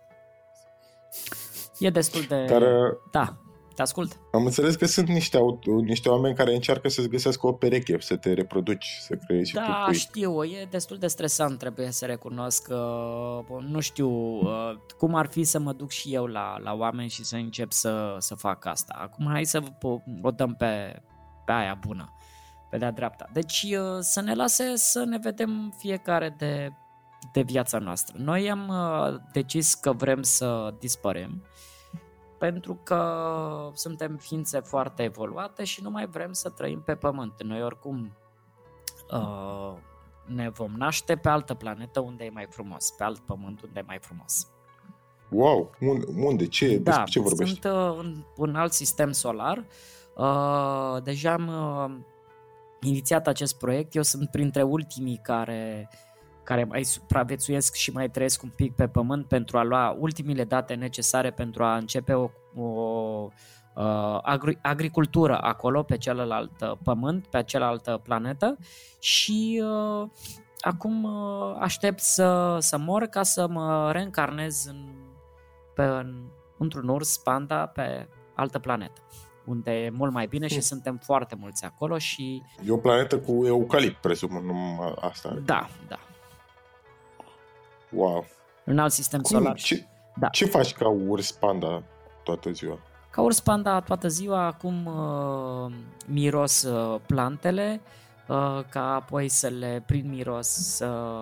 E 1.80 1.89
destul 1.89 2.21
de... 2.21 2.45
Dar, 2.45 2.62
uh, 2.62 2.97
da, 3.12 3.38
te 3.77 3.83
ascult. 3.83 4.19
Am 4.31 4.45
înțeles 4.45 4.75
că 4.75 4.85
sunt 4.85 5.07
niște, 5.07 5.39
niște 5.83 6.09
oameni 6.09 6.35
care 6.35 6.53
încearcă 6.53 6.89
să-ți 6.89 7.09
găsească 7.09 7.47
o 7.47 7.51
pereche, 7.51 7.99
să 7.99 8.15
te 8.15 8.33
reproduci, 8.33 8.97
să 9.01 9.15
creezi 9.15 9.53
da, 9.53 9.61
și 9.61 9.67
tu 9.67 9.71
Da, 9.71 9.91
știu, 9.91 10.43
e 10.43 10.67
destul 10.69 10.97
de 10.97 11.07
stresant, 11.07 11.57
trebuie 11.57 11.91
să 11.91 12.05
recunosc 12.05 12.63
că 12.63 12.99
nu 13.67 13.79
știu 13.79 14.09
uh, 14.09 14.75
cum 14.97 15.15
ar 15.15 15.27
fi 15.27 15.43
să 15.43 15.59
mă 15.59 15.73
duc 15.73 15.89
și 15.89 16.13
eu 16.13 16.25
la, 16.25 16.57
la 16.59 16.73
oameni 16.73 17.09
și 17.09 17.23
să 17.23 17.35
încep 17.35 17.71
să, 17.71 18.15
să 18.19 18.35
fac 18.35 18.65
asta. 18.65 18.95
Acum 19.01 19.27
hai 19.27 19.45
să 19.45 19.61
o 20.21 20.31
dăm 20.31 20.55
pe, 20.55 21.01
pe 21.45 21.51
aia 21.51 21.77
bună, 21.87 22.13
pe 22.69 22.77
de-a 22.77 22.91
dreapta. 22.91 23.29
Deci 23.33 23.65
uh, 23.77 23.97
să 23.99 24.21
ne 24.21 24.33
lase 24.33 24.75
să 24.75 25.03
ne 25.03 25.17
vedem 25.21 25.73
fiecare 25.77 26.35
de 26.37 26.71
de 27.31 27.41
viața 27.41 27.77
noastră. 27.77 28.15
Noi 28.19 28.51
am 28.51 28.67
uh, 28.67 29.19
decis 29.31 29.73
că 29.73 29.91
vrem 29.91 30.21
să 30.21 30.73
dispărem 30.79 31.43
pentru 32.38 32.80
că 32.84 33.71
suntem 33.73 34.15
ființe 34.15 34.60
foarte 34.60 35.04
evoluate 35.04 35.63
și 35.63 35.84
nu 35.84 35.89
mai 35.89 36.08
vrem 36.08 36.34
să 36.34 36.50
trăim 36.50 36.82
pe 36.82 36.95
pământ. 36.95 37.43
Noi 37.43 37.63
oricum 37.63 38.17
uh, 39.12 39.73
ne 40.26 40.50
vom 40.50 40.71
naște 40.78 41.15
pe 41.15 41.30
altă 41.30 41.54
planetă 41.54 42.00
unde 42.00 42.23
e 42.23 42.30
mai 42.30 42.47
frumos, 42.50 42.91
pe 42.91 43.04
alt 43.04 43.19
pământ 43.19 43.62
unde 43.62 43.80
e 43.80 43.86
mai 43.88 43.97
frumos. 44.02 44.47
Wow, 45.30 45.76
unde? 45.80 46.06
unde? 46.15 46.47
Ce, 46.47 46.78
da, 46.78 47.04
ce 47.04 47.19
vorbești? 47.19 47.60
sunt 47.62 47.73
uh, 47.73 47.97
în 48.00 48.23
un 48.38 48.56
alt 48.56 48.71
sistem 48.71 49.12
solar. 49.12 49.65
Uh, 50.15 51.04
deja 51.04 51.34
am 51.34 51.47
uh, 51.47 52.06
inițiat 52.82 53.28
acest 53.28 53.58
proiect. 53.58 53.95
Eu 53.95 54.02
sunt 54.02 54.30
printre 54.30 54.62
ultimii 54.62 55.19
care 55.23 55.89
care 56.47 56.63
mai 56.63 56.83
supraviețuiesc 56.83 57.75
și 57.75 57.91
mai 57.91 58.10
trăiesc 58.10 58.43
un 58.43 58.49
pic 58.55 58.75
pe 58.75 58.88
pământ 58.88 59.25
pentru 59.25 59.57
a 59.57 59.63
lua 59.63 59.95
ultimile 59.99 60.43
date 60.43 60.73
necesare 60.73 61.31
pentru 61.31 61.63
a 61.63 61.75
începe 61.75 62.13
o, 62.13 62.29
o 62.55 63.29
uh, 63.75 64.19
agri- 64.23 64.62
agricultură 64.62 65.38
acolo, 65.41 65.83
pe 65.83 65.97
celălalt 65.97 66.62
uh, 66.62 66.71
pământ, 66.83 67.27
pe 67.27 67.43
cealaltă 67.43 67.99
planetă 68.03 68.57
și 68.99 69.63
uh, 69.63 70.10
acum 70.60 71.03
uh, 71.03 71.55
aștept 71.60 71.99
să, 71.99 72.57
să 72.60 72.77
mor 72.77 73.03
ca 73.03 73.23
să 73.23 73.47
mă 73.47 73.91
reîncarnez 73.91 74.65
în, 74.65 74.89
pe, 75.75 75.83
în, 75.83 76.23
într-un 76.57 76.88
urs 76.88 77.17
panda 77.17 77.65
pe 77.65 78.07
altă 78.36 78.60
planetă 78.60 79.01
unde 79.45 79.71
e 79.71 79.89
mult 79.89 80.13
mai 80.13 80.27
bine 80.27 80.47
și 80.47 80.53
hmm. 80.53 80.62
suntem 80.62 80.99
foarte 81.03 81.36
mulți 81.39 81.65
acolo 81.65 81.97
și... 81.97 82.43
E 82.65 82.71
o 82.71 82.77
planetă 82.77 83.19
cu 83.19 83.45
eucalipt, 83.45 84.01
presupun, 84.01 84.45
nu 84.45 84.95
asta. 84.99 85.38
Da, 85.45 85.69
da. 85.88 85.99
Wow. 87.97 88.25
Un 88.65 88.79
alt 88.79 88.91
sistem 88.91 89.21
Cum? 89.21 89.38
solar. 89.38 89.55
Ce, 89.55 89.86
da. 90.15 90.27
ce 90.27 90.45
faci 90.45 90.73
ca 90.73 90.88
urs 90.88 91.31
panda 91.31 91.83
toată 92.23 92.51
ziua? 92.51 92.79
Ca 93.10 93.21
urs 93.21 93.39
panda 93.39 93.79
toată 93.79 94.07
ziua, 94.07 94.45
acum 94.45 94.86
uh, 94.86 95.73
miros 96.07 96.62
uh, 96.62 96.99
plantele, 97.05 97.81
uh, 98.27 98.63
ca 98.69 98.93
apoi 98.93 99.29
să 99.29 99.47
le, 99.47 99.83
prin 99.86 100.10
miros, 100.10 100.47
să 100.47 101.15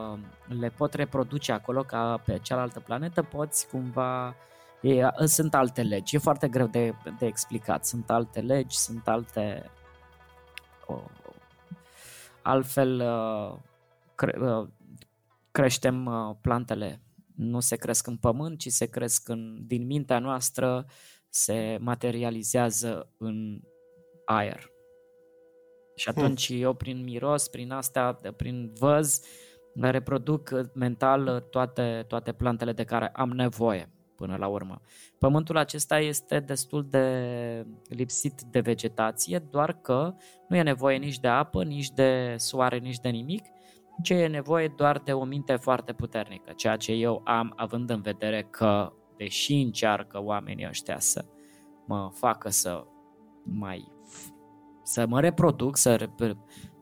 le 0.60 0.70
pot 0.70 0.94
reproduce 0.94 1.52
acolo, 1.52 1.82
ca 1.82 2.22
pe 2.26 2.40
cealaltă 2.42 2.80
planetă, 2.80 3.22
poți 3.22 3.68
cumva... 3.68 4.36
E, 4.82 5.26
sunt 5.26 5.56
alte 5.56 5.82
legi, 5.82 6.16
e 6.16 6.20
foarte 6.20 6.48
greu 6.48 6.68
de, 6.68 6.94
de 7.20 7.26
explicat. 7.26 7.86
Sunt 7.86 8.10
alte 8.10 8.40
legi, 8.40 8.78
sunt 8.78 9.08
alte... 9.08 9.72
Uh, 10.88 10.98
altfel, 12.42 13.02
uh, 13.02 13.58
cre, 14.16 14.38
uh, 14.40 14.68
creștem 15.56 16.06
uh, 16.06 16.36
plantele. 16.42 17.02
Nu 17.36 17.60
se 17.60 17.76
cresc 17.76 18.08
în 18.08 18.18
pământ, 18.18 18.60
ci 18.60 18.68
se 18.68 18.86
cresc 18.86 19.30
în, 19.30 19.58
din 19.66 19.86
mintea 19.86 20.20
noastră, 20.20 20.86
se 21.30 21.78
materializează 21.80 23.14
în 23.18 23.60
aer. 24.26 24.70
Și 25.96 26.12
hmm. 26.12 26.24
atunci 26.24 26.48
hmm. 26.48 26.62
eu 26.62 26.74
prin 26.74 27.04
miros, 27.04 27.48
prin 27.48 27.72
astea, 27.72 28.20
prin 28.36 28.72
văz, 28.80 29.22
reproduc 29.76 30.52
mental 30.74 31.48
toate, 31.50 32.06
toate 32.08 32.32
plantele 32.32 32.72
de 32.72 32.84
care 32.84 33.08
am 33.08 33.30
nevoie 33.30 33.90
până 34.16 34.36
la 34.36 34.48
urmă. 34.48 34.82
Pământul 35.20 35.58
acesta 35.58 36.00
este 36.00 36.40
destul 36.40 36.88
de 36.90 37.66
lipsit 37.88 38.42
de 38.42 38.60
vegetație, 38.60 39.40
doar 39.40 39.74
că 39.82 40.16
nu 40.48 40.56
e 40.56 40.62
nevoie 40.62 40.98
nici 40.98 41.20
de 41.20 41.28
apă, 41.28 41.64
nici 41.64 41.90
de 41.90 42.36
soare, 42.38 42.78
nici 42.78 43.00
de 43.00 43.10
nimic 43.10 43.44
ce 44.04 44.14
e 44.14 44.28
nevoie 44.28 44.74
doar 44.76 45.00
de 45.00 45.14
o 45.14 45.24
minte 45.24 45.56
foarte 45.56 45.94
puternică, 45.94 46.52
ceea 46.56 46.76
ce 46.76 46.92
eu 46.92 47.22
am 47.24 47.54
având 47.56 47.90
în 47.90 48.02
vedere 48.02 48.48
că, 48.50 48.94
deși 49.18 49.54
încearcă 49.54 50.24
oamenii 50.24 50.68
ăștia 50.68 51.00
să 51.00 51.26
mă 51.86 52.10
facă 52.14 52.50
să 52.50 52.84
mai 53.44 53.94
să 54.84 55.06
mă 55.08 55.20
reproduc, 55.20 55.78
să 55.78 56.10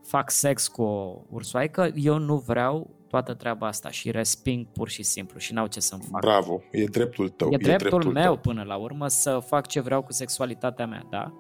fac 0.02 0.32
sex 0.32 0.67
cu 0.67 0.82
o 0.82 1.21
ursoaică, 1.30 1.91
eu 1.95 2.17
nu 2.17 2.38
vreau 2.38 2.89
toată 3.08 3.34
treaba 3.34 3.67
asta 3.67 3.89
și 3.89 4.12
resping 4.12 4.67
pur 4.67 4.89
și 4.89 5.04
simplu 5.04 5.39
și 5.39 5.54
n-au 5.54 5.67
ce 5.67 5.80
să-mi 5.80 6.02
fac. 6.12 6.21
Bravo, 6.21 6.62
e 6.71 6.84
dreptul 6.84 7.30
tău. 7.30 7.52
E, 7.52 7.54
e 7.54 7.58
dreptul, 7.58 7.89
dreptul 7.89 8.12
meu 8.12 8.23
tău. 8.23 8.38
până 8.38 8.63
la 8.63 8.76
urmă 8.76 9.08
să 9.08 9.39
fac 9.45 9.67
ce 9.67 9.80
vreau 9.80 10.04
cu 10.04 10.12
sexualitatea 10.12 10.88
mea, 10.88 11.08
da? 11.10 11.34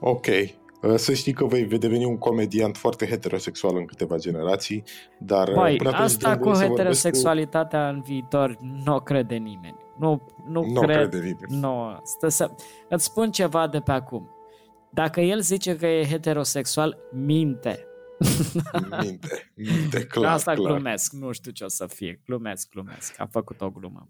Ok, 0.00 0.26
Uh, 0.26 0.67
să 0.96 1.12
știi 1.12 1.32
că 1.32 1.44
vei, 1.44 1.64
vei 1.64 1.78
deveni 1.78 2.04
un 2.04 2.18
comediant 2.18 2.76
foarte 2.76 3.06
heterosexual 3.06 3.76
în 3.76 3.84
câteva 3.84 4.16
generații, 4.16 4.84
dar... 5.18 5.48
Uh, 5.48 5.54
Băi, 5.54 5.76
până 5.76 5.90
asta 5.90 6.38
cu 6.38 6.50
heterosexualitatea 6.52 7.88
cu... 7.88 7.94
în 7.94 8.02
viitor 8.02 8.56
nu 8.84 8.94
o 8.94 9.00
crede 9.00 9.34
nimeni. 9.34 9.76
Nu, 9.98 10.22
nu 10.48 10.64
n-o 10.72 10.80
cred, 10.80 10.96
crede 10.96 11.16
nimeni. 11.16 11.60
Nu, 11.60 12.00
stă 12.02 12.28
să... 12.28 12.50
Îți 12.88 13.04
spun 13.04 13.30
ceva 13.30 13.68
de 13.68 13.80
pe 13.80 13.90
acum. 13.90 14.30
Dacă 14.90 15.20
el 15.20 15.40
zice 15.40 15.76
că 15.76 15.86
e 15.86 16.06
heterosexual, 16.06 16.98
minte. 17.12 17.82
Minte, 19.02 19.52
minte, 19.54 20.06
clar, 20.06 20.32
Asta 20.32 20.52
clar. 20.52 20.72
glumesc, 20.72 21.12
nu 21.12 21.32
știu 21.32 21.50
ce 21.50 21.64
o 21.64 21.68
să 21.68 21.86
fie. 21.86 22.20
Glumesc, 22.24 22.68
glumesc. 22.70 23.20
A 23.20 23.26
făcut 23.30 23.60
o 23.60 23.70
glumă. 23.70 24.08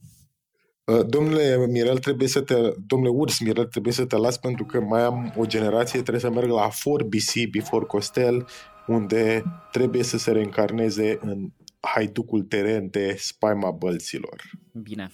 Uh, 0.88 1.07
domnule 1.07 1.66
Mirel, 1.66 1.98
trebuie 1.98 2.29
să 2.29 2.40
te, 2.40 2.55
domnule 2.87 3.11
Urs 3.11 3.38
Mirel, 3.38 3.64
trebuie 3.64 3.92
să 3.92 4.05
te 4.05 4.16
las 4.16 4.38
pentru 4.38 4.64
că 4.64 4.81
mai 4.81 5.03
am 5.03 5.35
o 5.37 5.46
generație, 5.46 6.01
trebuie 6.01 6.20
să 6.20 6.31
merg 6.31 6.48
la 6.51 6.68
For 6.68 7.05
BC, 7.05 7.51
Before 7.51 7.85
Costel, 7.85 8.46
unde 8.87 9.42
trebuie 9.72 10.03
să 10.03 10.18
se 10.18 10.31
reîncarneze 10.33 11.18
în 11.20 11.51
haiducul 11.81 12.42
teren 12.42 12.88
de 12.90 13.14
spaima 13.18 13.70
bălților. 13.70 14.42
Bine. 14.72 15.11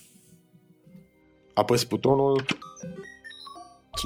Apăs 1.55 1.85
butonul. 1.85 2.45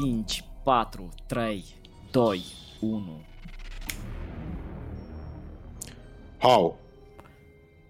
5, 0.03 0.45
4, 0.65 1.09
3, 1.27 1.65
2, 2.11 2.43
1. 2.81 3.25
How? 6.39 6.79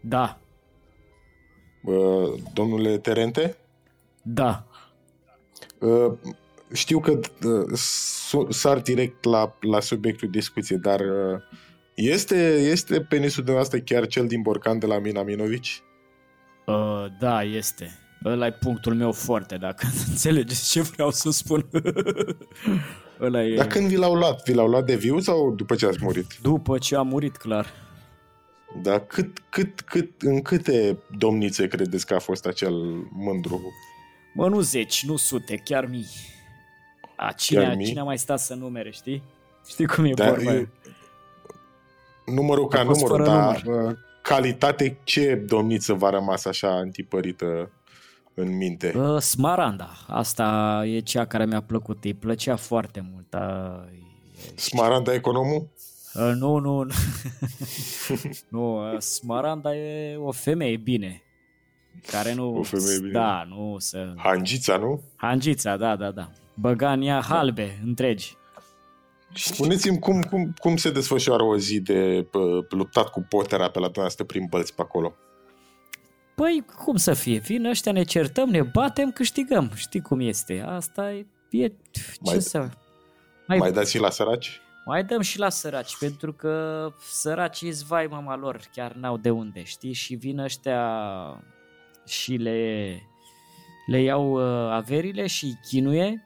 Da. 0.00 0.38
Uh, 1.82 2.40
domnule 2.52 2.98
Terente? 2.98 3.56
Da. 4.34 4.66
Uh, 5.78 6.12
știu 6.72 7.00
că 7.00 7.10
uh, 7.44 7.78
sar 8.48 8.80
direct 8.80 9.24
la, 9.24 9.56
la 9.60 9.80
subiectul 9.80 10.30
discuției, 10.30 10.78
dar 10.78 11.00
uh, 11.00 11.40
este, 11.94 12.56
este 12.56 13.00
penisul 13.00 13.44
dumneavoastră 13.44 13.78
chiar 13.78 14.06
cel 14.06 14.26
din 14.26 14.42
Borcan 14.42 14.78
de 14.78 14.86
la 14.86 14.98
Mina 14.98 15.22
Minovici? 15.22 15.82
Uh, 16.66 17.06
da, 17.20 17.42
este. 17.42 17.98
Ăla 18.24 18.46
e 18.46 18.52
punctul 18.52 18.94
meu 18.94 19.12
foarte, 19.12 19.56
dacă 19.56 19.86
înțelegeți 20.10 20.70
ce 20.70 20.80
vreau 20.80 21.10
să 21.10 21.30
spun. 21.30 21.68
Ăla 23.20 23.44
e... 23.44 23.54
Dar 23.54 23.66
când 23.66 23.88
vi 23.88 23.96
l-au 23.96 24.14
luat? 24.14 24.42
Vi 24.44 24.54
l-au 24.54 24.68
luat 24.68 24.84
de 24.84 24.96
viu 24.96 25.18
sau 25.18 25.54
după 25.54 25.74
ce 25.74 25.86
ați 25.86 25.98
murit? 26.02 26.26
După 26.42 26.78
ce 26.78 26.96
am 26.96 27.06
murit, 27.06 27.36
clar. 27.36 27.66
Dar 28.82 29.06
cât, 29.06 29.38
cât, 29.48 29.80
cât, 29.80 30.22
în 30.22 30.42
câte 30.42 30.98
domnițe 31.18 31.66
credeți 31.66 32.06
că 32.06 32.14
a 32.14 32.18
fost 32.18 32.46
acel 32.46 32.74
mândru 33.10 33.60
Mă, 34.38 34.48
nu 34.48 34.60
zeci, 34.60 35.04
nu 35.04 35.16
sute, 35.16 35.56
chiar 35.56 35.86
mii. 35.86 36.06
A, 37.16 37.32
cine, 37.32 37.62
chiar 37.62 37.74
mii? 37.74 37.86
cine 37.86 38.00
a 38.00 38.04
mai 38.04 38.18
stat 38.18 38.38
să 38.38 38.54
numere, 38.54 38.90
știi? 38.90 39.22
Știi 39.68 39.86
cum 39.86 40.04
e 40.04 40.12
da, 40.12 40.28
vorba 40.28 40.54
eu... 40.54 40.68
Numărul 42.26 42.68
ca 42.68 42.82
număr, 42.82 43.22
dar 43.22 43.62
număr. 43.62 43.86
Uh, 43.88 43.96
calitate, 44.22 44.98
ce 45.04 45.34
domniță 45.34 45.94
v-a 45.94 46.10
rămas 46.10 46.44
așa 46.44 46.78
întipărită 46.78 47.70
în 48.34 48.56
minte? 48.56 48.92
Uh, 48.96 49.20
Smaranda. 49.20 49.90
Asta 50.06 50.82
e 50.86 51.00
cea 51.00 51.26
care 51.26 51.46
mi-a 51.46 51.62
plăcut. 51.62 52.04
Îi 52.04 52.14
plăcea 52.14 52.56
foarte 52.56 53.08
mult. 53.12 53.34
Uh, 53.34 53.88
Smaranda 54.54 55.14
economul? 55.14 55.68
Uh, 56.14 56.32
nu, 56.34 56.58
nu. 56.58 56.86
nu, 58.48 58.76
uh, 58.92 58.98
Smaranda 58.98 59.76
e 59.76 60.16
o 60.16 60.32
femeie 60.32 60.76
bine. 60.76 61.22
Care 62.06 62.34
nu... 62.34 62.56
O 62.58 62.62
femeie 62.62 62.98
bine. 62.98 63.12
Da, 63.12 63.44
nu 63.48 63.76
să... 63.78 64.12
Hangița, 64.16 64.76
nu? 64.76 65.02
Hangița, 65.16 65.76
da, 65.76 65.96
da, 65.96 66.10
da. 66.10 66.30
Băgania 66.54 67.20
halbe, 67.20 67.80
întregi. 67.84 68.36
Spuneți-mi 69.34 69.98
cum, 69.98 70.22
cum, 70.22 70.54
cum 70.58 70.76
se 70.76 70.90
desfășoară 70.90 71.42
o 71.42 71.56
zi 71.56 71.80
de 71.80 72.26
pă, 72.30 72.66
luptat 72.68 73.08
cu 73.08 73.26
potera 73.28 73.68
pe 73.70 73.78
la 73.78 73.84
dumneavoastră 73.84 74.24
prin 74.24 74.46
bălți 74.50 74.74
pe 74.74 74.82
acolo? 74.82 75.14
Păi, 76.34 76.64
cum 76.84 76.96
să 76.96 77.14
fie? 77.14 77.38
Vin 77.38 77.64
ăștia, 77.64 77.92
ne 77.92 78.02
certăm, 78.02 78.48
ne 78.48 78.62
batem, 78.62 79.10
câștigăm. 79.10 79.70
Știi 79.74 80.00
cum 80.00 80.20
este. 80.20 80.64
Asta 80.66 81.12
e... 81.12 81.26
e 81.50 81.68
ce 81.90 82.02
mai, 82.20 82.40
să... 82.40 82.68
Mai, 83.46 83.58
mai 83.58 83.72
dați 83.72 83.90
și 83.90 83.98
la 83.98 84.10
săraci? 84.10 84.60
Mai 84.84 85.04
dăm 85.04 85.20
și 85.20 85.38
la 85.38 85.48
săraci, 85.48 85.96
pentru 85.98 86.32
că 86.32 86.86
săracii 87.00 87.72
vai 87.86 88.06
mama 88.06 88.36
lor, 88.36 88.60
chiar 88.72 88.92
n-au 88.92 89.16
de 89.16 89.30
unde, 89.30 89.62
știi? 89.62 89.92
Și 89.92 90.14
vin 90.14 90.38
ăștia 90.38 90.82
și 92.08 92.34
le, 92.34 92.88
le 93.86 94.02
iau 94.02 94.32
uh, 94.32 94.70
averile 94.70 95.26
și 95.26 95.44
îi 95.44 95.58
chinuie, 95.68 96.24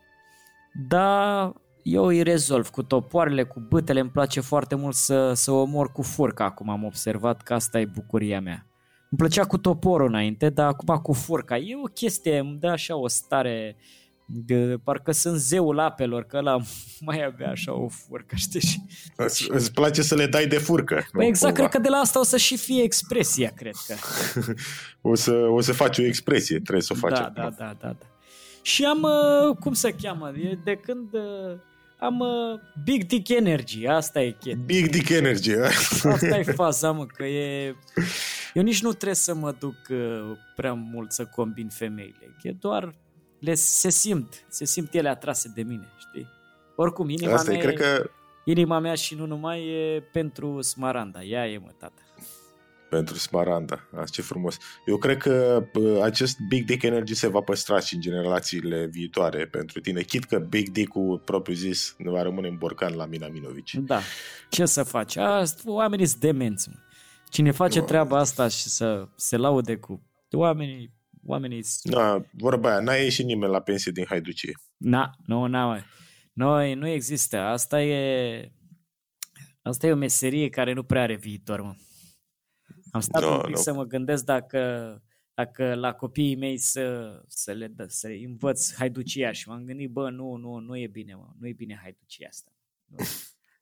dar 0.88 1.52
eu 1.82 2.04
îi 2.04 2.22
rezolv 2.22 2.68
cu 2.68 2.82
topoarele, 2.82 3.42
cu 3.42 3.60
bătele, 3.60 4.00
îmi 4.00 4.10
place 4.10 4.40
foarte 4.40 4.74
mult 4.74 4.94
să, 4.94 5.32
să 5.32 5.50
omor 5.50 5.92
cu 5.92 6.02
furca, 6.02 6.44
acum 6.44 6.68
am 6.68 6.84
observat 6.84 7.42
că 7.42 7.54
asta 7.54 7.80
e 7.80 7.84
bucuria 7.84 8.40
mea. 8.40 8.66
Îmi 9.10 9.18
plăcea 9.18 9.44
cu 9.44 9.58
toporul 9.58 10.08
înainte, 10.08 10.50
dar 10.50 10.66
acum 10.66 10.96
cu 10.96 11.12
furca. 11.12 11.56
E 11.56 11.76
o 11.84 11.88
chestie, 11.88 12.38
îmi 12.38 12.58
dă 12.58 12.68
așa 12.68 12.96
o 12.96 13.08
stare 13.08 13.76
de, 14.26 14.78
parcă 14.84 15.12
sunt 15.12 15.38
zeul 15.38 15.78
apelor, 15.78 16.24
că 16.24 16.36
ăla 16.36 16.60
mai 17.00 17.24
avea 17.24 17.50
așa 17.50 17.74
o 17.74 17.88
furcă, 17.88 18.36
știi? 18.36 18.86
Îți, 19.16 19.46
îți 19.50 19.72
place 19.72 20.02
să 20.02 20.14
le 20.14 20.26
dai 20.26 20.46
de 20.46 20.58
furcă. 20.58 21.06
Păi 21.12 21.26
exact, 21.26 21.54
cumva. 21.54 21.68
cred 21.68 21.82
că 21.82 21.88
de 21.88 21.94
la 21.94 22.00
asta 22.00 22.18
o 22.18 22.24
să 22.24 22.36
și 22.36 22.56
fie 22.56 22.82
expresia, 22.82 23.52
cred 23.56 23.74
că. 23.86 23.94
o, 25.10 25.14
să, 25.14 25.32
o 25.32 25.60
să 25.60 25.72
faci 25.72 25.98
o 25.98 26.02
expresie, 26.02 26.58
trebuie 26.60 26.82
să 26.82 26.92
o 26.96 26.98
faci. 26.98 27.18
Da, 27.18 27.32
da, 27.34 27.50
da, 27.58 27.76
da, 27.80 27.96
da. 27.98 28.06
Și 28.62 28.84
am, 28.84 29.02
uh, 29.02 29.56
cum 29.56 29.72
se 29.72 29.94
cheamă, 30.02 30.32
de 30.64 30.74
când 30.74 31.12
uh, 31.12 31.58
am 31.98 32.18
uh, 32.18 32.60
Big 32.84 33.04
Dick 33.04 33.28
Energy, 33.28 33.86
asta 33.86 34.22
e 34.22 34.30
chestia. 34.30 34.62
Big 34.64 34.88
Dick 34.88 35.08
Energy, 35.08 35.54
Asta 36.02 36.38
e 36.38 36.42
faza, 36.42 36.90
mă, 36.90 37.06
că 37.06 37.24
e... 37.24 37.74
Eu 38.54 38.62
nici 38.62 38.82
nu 38.82 38.92
trebuie 38.92 39.14
să 39.14 39.34
mă 39.34 39.54
duc 39.58 39.76
prea 40.56 40.72
mult 40.72 41.12
să 41.12 41.24
combin 41.24 41.68
femeile, 41.68 42.36
e 42.42 42.50
doar 42.50 42.94
le, 43.42 43.54
se 43.54 43.90
simt, 43.90 44.44
se 44.48 44.64
simt 44.64 44.94
ele 44.94 45.08
atrase 45.08 45.52
de 45.54 45.62
mine, 45.62 45.88
știi? 45.98 46.28
Oricum, 46.76 47.08
inima 47.08 47.32
Asta 47.32 47.50
mea, 47.50 47.60
e, 47.60 47.62
cred 47.62 47.76
că... 47.76 48.10
inima 48.44 48.78
mea 48.78 48.94
și 48.94 49.14
nu 49.14 49.26
numai 49.26 49.66
e 49.66 50.00
pentru 50.12 50.60
Smaranda, 50.60 51.22
ea 51.22 51.48
e 51.48 51.58
mă, 51.58 51.70
tata. 51.78 52.02
Pentru 52.90 53.14
Smaranda, 53.14 53.88
asta 53.90 54.10
ce 54.10 54.22
frumos. 54.22 54.56
Eu 54.86 54.96
cred 54.96 55.16
că 55.16 55.64
acest 56.02 56.36
Big 56.48 56.64
Dick 56.64 56.82
Energy 56.82 57.14
se 57.14 57.28
va 57.28 57.40
păstra 57.40 57.80
și 57.80 57.94
în 57.94 58.00
generațiile 58.00 58.86
viitoare 58.86 59.46
pentru 59.46 59.80
tine, 59.80 60.02
chit 60.02 60.24
că 60.24 60.38
Big 60.38 60.68
Dick-ul 60.68 61.18
propriu 61.18 61.54
zis 61.54 61.94
va 61.98 62.22
rămâne 62.22 62.48
în 62.48 62.56
borcan 62.56 62.94
la 62.94 63.06
Mina 63.06 63.28
Minovici. 63.28 63.74
Da, 63.74 64.00
ce 64.50 64.64
să 64.64 64.82
faci? 64.82 65.16
Asta, 65.16 65.62
oamenii 65.64 66.06
sunt 66.06 66.20
demenți. 66.20 66.70
Cine 67.28 67.50
face 67.50 67.80
treaba 67.80 68.18
asta 68.18 68.48
și 68.48 68.68
să 68.68 69.08
se 69.16 69.36
laude 69.36 69.76
cu 69.76 70.02
oamenii 70.30 71.00
oamenii... 71.24 71.64
Da, 71.82 72.24
vorba 72.32 72.70
aia, 72.70 72.80
n-a 72.80 72.94
ieșit 72.94 73.24
nimeni 73.24 73.52
la 73.52 73.60
pensie 73.60 73.92
din 73.92 74.04
haiducie. 74.08 74.52
Na, 74.76 75.10
nu, 75.26 75.46
n-a, 75.46 75.84
Noi, 76.32 76.74
nu 76.74 76.88
există. 76.88 77.38
Asta 77.38 77.82
e... 77.82 78.52
Asta 79.62 79.86
e 79.86 79.92
o 79.92 79.96
meserie 79.96 80.48
care 80.48 80.72
nu 80.72 80.82
prea 80.82 81.02
are 81.02 81.16
viitor, 81.16 81.60
mă. 81.60 81.74
Am 82.90 83.00
stat 83.00 83.22
no, 83.22 83.34
un 83.34 83.40
pic 83.40 83.54
no. 83.54 83.60
să 83.60 83.72
mă 83.72 83.84
gândesc 83.84 84.24
dacă, 84.24 85.02
dacă 85.34 85.74
la 85.74 85.94
copiii 85.94 86.36
mei 86.36 86.58
să, 86.58 87.16
să 87.28 87.52
le 87.52 87.66
dă, 87.66 87.84
să 87.88 88.08
învăț 88.26 88.74
haiducia 88.74 89.32
și 89.32 89.48
m-am 89.48 89.64
gândit, 89.64 89.90
bă, 89.90 90.10
nu, 90.10 90.36
nu, 90.36 90.58
nu 90.58 90.76
e 90.76 90.86
bine, 90.86 91.14
mă, 91.14 91.32
nu 91.38 91.48
e 91.48 91.52
bine 91.52 91.78
haiducia 91.82 92.26
asta. 92.28 92.52
Nu. 92.84 92.96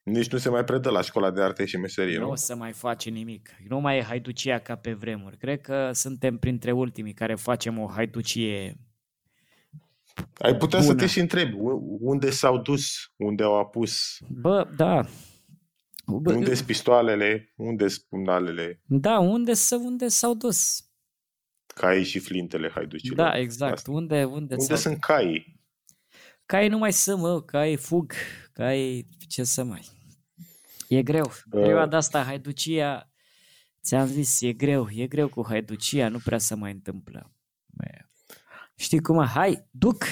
Nici 0.03 0.31
nu 0.31 0.39
se 0.39 0.49
mai 0.49 0.65
predă 0.65 0.91
la 0.91 1.01
școala 1.01 1.31
de 1.31 1.43
arte 1.43 1.65
și 1.65 1.77
meserie, 1.77 2.19
nu? 2.19 2.25
Nu 2.25 2.31
o 2.31 2.35
să 2.35 2.55
mai 2.55 2.73
face 2.73 3.11
nimic. 3.11 3.51
Nu 3.69 3.81
mai 3.81 3.99
e 3.99 4.03
haiducia 4.03 4.59
ca 4.59 4.77
pe 4.77 4.93
vremuri. 4.93 5.37
Cred 5.37 5.61
că 5.61 5.91
suntem 5.93 6.39
printre 6.39 6.73
ultimii 6.73 7.15
care 7.15 7.35
facem 7.35 7.79
o 7.79 7.89
haiducie 7.89 8.77
Ai 10.39 10.57
putea 10.57 10.79
bună. 10.79 10.91
să 10.91 10.97
te 10.97 11.07
și 11.07 11.21
întrebi 11.21 11.55
unde 12.01 12.31
s-au 12.31 12.59
dus, 12.59 13.13
unde 13.17 13.43
au 13.43 13.59
apus. 13.59 14.19
Bă, 14.29 14.69
da. 14.77 15.07
Bă, 16.07 16.33
unde 16.33 16.55
sunt 16.55 16.67
pistoalele, 16.67 17.53
unde 17.57 17.89
sunt 17.89 18.05
pumnalele. 18.09 18.81
Da, 18.87 19.19
unde, 19.19 19.55
să, 19.55 19.77
unde 19.77 20.09
s-au 20.09 20.35
dus. 20.35 20.85
Caii 21.67 22.05
și 22.05 22.19
flintele 22.19 22.71
haiducilor. 22.75 23.17
Da, 23.17 23.39
exact. 23.39 23.73
Asta. 23.73 23.91
Unde, 23.91 24.25
unde, 24.25 24.55
unde 24.59 24.75
sunt 24.75 24.99
caii? 24.99 25.61
Caii 26.47 26.69
nu 26.69 26.79
mai 26.79 26.93
sunt, 26.93 27.21
mă, 27.21 27.43
caii 27.43 27.77
fug, 27.77 28.13
caii 28.61 29.07
ce 29.29 29.45
să 29.45 29.65
mai... 29.65 29.89
E 30.89 31.03
greu. 31.03 31.33
Perioada 31.51 31.87
de 31.87 31.97
asta, 31.97 32.23
haiducia, 32.23 33.11
ți-am 33.83 34.07
zis, 34.07 34.41
e 34.41 34.53
greu, 34.53 34.89
e 34.91 35.07
greu 35.07 35.29
cu 35.29 35.47
haiducia, 35.49 36.09
nu 36.09 36.19
prea 36.19 36.39
se 36.39 36.55
mai 36.55 36.73
întâmplă. 36.73 37.33
Știi 38.77 39.01
cum? 39.01 39.25
Hai, 39.25 39.67
duc, 39.71 40.05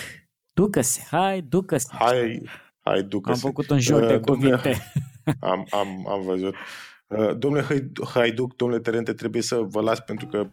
ducă-se, 0.52 1.02
hai, 1.10 1.42
ducă-se. 1.42 1.88
Hai, 1.90 2.42
hai, 2.80 3.02
ducă-se. 3.02 3.32
Am 3.32 3.50
făcut 3.50 3.70
un 3.70 3.78
joc 3.78 4.00
uh, 4.00 4.08
de 4.08 4.20
cuvinte. 4.20 4.92
Am, 5.40 5.66
am, 5.70 6.08
am 6.08 6.22
văzut. 6.22 6.54
Uh, 7.08 7.36
domnule 7.36 7.66
Haiduc, 8.14 8.56
domnule 8.56 8.80
Terente, 8.80 9.12
trebuie 9.12 9.42
să 9.42 9.56
vă 9.56 9.80
las 9.80 10.00
pentru 10.00 10.26
că 10.26 10.50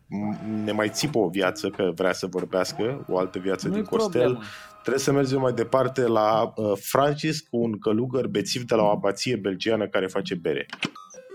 ne 0.63 0.71
mai 0.71 0.89
țipă 0.89 1.17
o 1.17 1.29
viață, 1.29 1.69
că 1.69 1.91
vrea 1.95 2.13
să 2.13 2.27
vorbească, 2.27 3.05
o 3.09 3.17
altă 3.17 3.39
viață 3.39 3.67
Nu-i 3.67 3.75
din 3.75 3.85
Costel. 3.85 4.21
Problemă. 4.21 4.43
Trebuie 4.81 5.03
să 5.03 5.11
mergem 5.11 5.39
mai 5.39 5.53
departe 5.53 6.01
la 6.07 6.53
uh, 6.55 6.71
Francis, 6.81 7.41
cu 7.41 7.57
un 7.57 7.79
călugăr 7.79 8.27
bețiv 8.27 8.63
de 8.63 8.75
la 8.75 8.83
o 8.83 8.89
abație 8.89 9.35
belgiană 9.35 9.87
care 9.87 10.07
face 10.07 10.35
bere. 10.35 10.65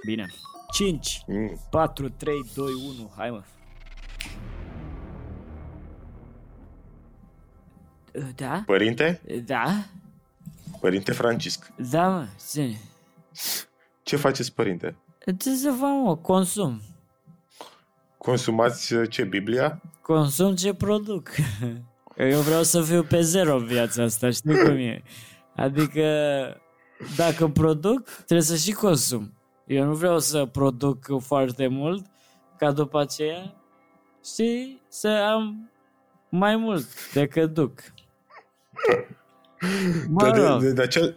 Bine. 0.04 0.26
5, 0.72 1.22
mm. 1.26 1.66
4, 1.70 2.08
3, 2.08 2.34
2, 2.54 2.66
1. 2.98 3.12
Hai 3.16 3.30
mă. 3.30 3.42
Da? 8.34 8.62
Părinte? 8.66 9.20
Da? 9.46 9.84
Părinte 10.80 11.12
Francisc. 11.12 11.72
Da, 11.90 12.08
mă, 12.08 12.26
ține. 12.36 12.80
Ce 14.02 14.16
faceți, 14.16 14.54
părinte? 14.54 14.96
Ce 15.38 15.54
să 15.54 15.70
fac, 15.70 15.90
mă? 16.04 16.16
Consum. 16.16 16.80
Consumați 18.18 18.94
uh, 18.94 19.10
ce, 19.10 19.24
Biblia? 19.24 19.80
Consum 20.02 20.54
ce 20.54 20.74
produc. 20.74 21.28
Eu 22.16 22.40
vreau 22.40 22.62
să 22.62 22.82
fiu 22.82 23.02
pe 23.02 23.20
zero 23.20 23.56
în 23.56 23.64
viața 23.64 24.02
asta, 24.02 24.30
știi 24.30 24.62
cum 24.64 24.76
e? 24.76 25.02
Adică, 25.56 26.06
dacă 27.16 27.48
produc, 27.48 28.08
trebuie 28.10 28.42
să 28.42 28.56
și 28.56 28.72
consum. 28.72 29.34
Eu 29.66 29.84
nu 29.84 29.94
vreau 29.94 30.18
să 30.18 30.46
produc 30.46 31.20
foarte 31.20 31.66
mult, 31.66 32.06
ca 32.58 32.72
după 32.72 33.00
aceea, 33.00 33.54
știi, 34.24 34.82
să 34.88 35.08
am 35.08 35.70
mai 36.28 36.56
mult 36.56 37.12
decât 37.12 37.54
duc. 37.54 37.80
Mă 40.08 40.30
de, 40.30 40.66
de, 40.66 40.72
de 40.72 40.86
ce, 40.86 41.14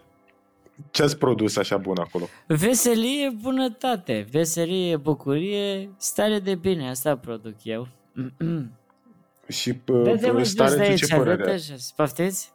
ce 0.92 1.04
ați 1.04 1.18
produs 1.18 1.56
așa 1.56 1.78
bun 1.78 1.98
acolo? 2.00 2.30
Veselie, 2.48 3.30
bunătate, 3.42 4.28
veselie, 4.32 4.98
bucurie, 4.98 5.90
stare 5.98 6.40
de 6.40 6.56
bine, 6.56 6.90
asta 6.90 7.18
produc 7.18 7.56
eu. 7.64 7.88
Și 9.48 9.82
uh, 9.88 10.44
starețul 10.44 11.08
ce 11.08 11.16
părere 11.16 11.44
are? 11.44 11.60
Poftiți? 11.96 12.52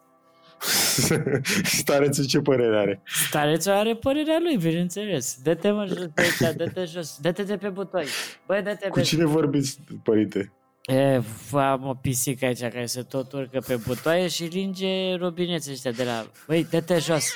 starețul 1.81 2.25
ce 2.25 2.39
părere 2.39 2.77
are? 2.77 3.01
Starețul 3.27 3.71
are 3.71 3.95
părerea 3.95 4.37
lui, 4.41 4.57
bineînțeles. 4.57 5.37
Dă-te 5.43 5.71
mă 5.71 5.85
jos 5.85 5.97
pe 6.13 6.21
aici, 6.21 6.55
dă-te 6.55 6.85
jos, 6.85 7.17
dă-te 7.21 7.43
de 7.43 7.57
pe 7.57 7.69
butoi. 7.69 8.05
Băi, 8.45 8.61
dă-te 8.61 8.87
Cu 8.87 8.97
pe... 8.99 9.01
cine 9.01 9.25
vorbiți, 9.25 9.79
părinte? 10.03 10.53
E, 10.85 11.21
am 11.53 11.87
o 11.87 11.93
pisică 11.93 12.45
aici 12.45 12.59
care 12.59 12.85
se 12.85 13.01
tot 13.01 13.31
urcă 13.31 13.59
pe 13.67 13.75
butoaie 13.75 14.27
și 14.27 14.43
linge 14.43 15.15
robineții 15.15 15.71
ăștia 15.71 15.91
de 15.91 16.03
la... 16.03 16.25
Băi, 16.47 16.67
dă-te 16.69 16.97
jos. 16.99 17.33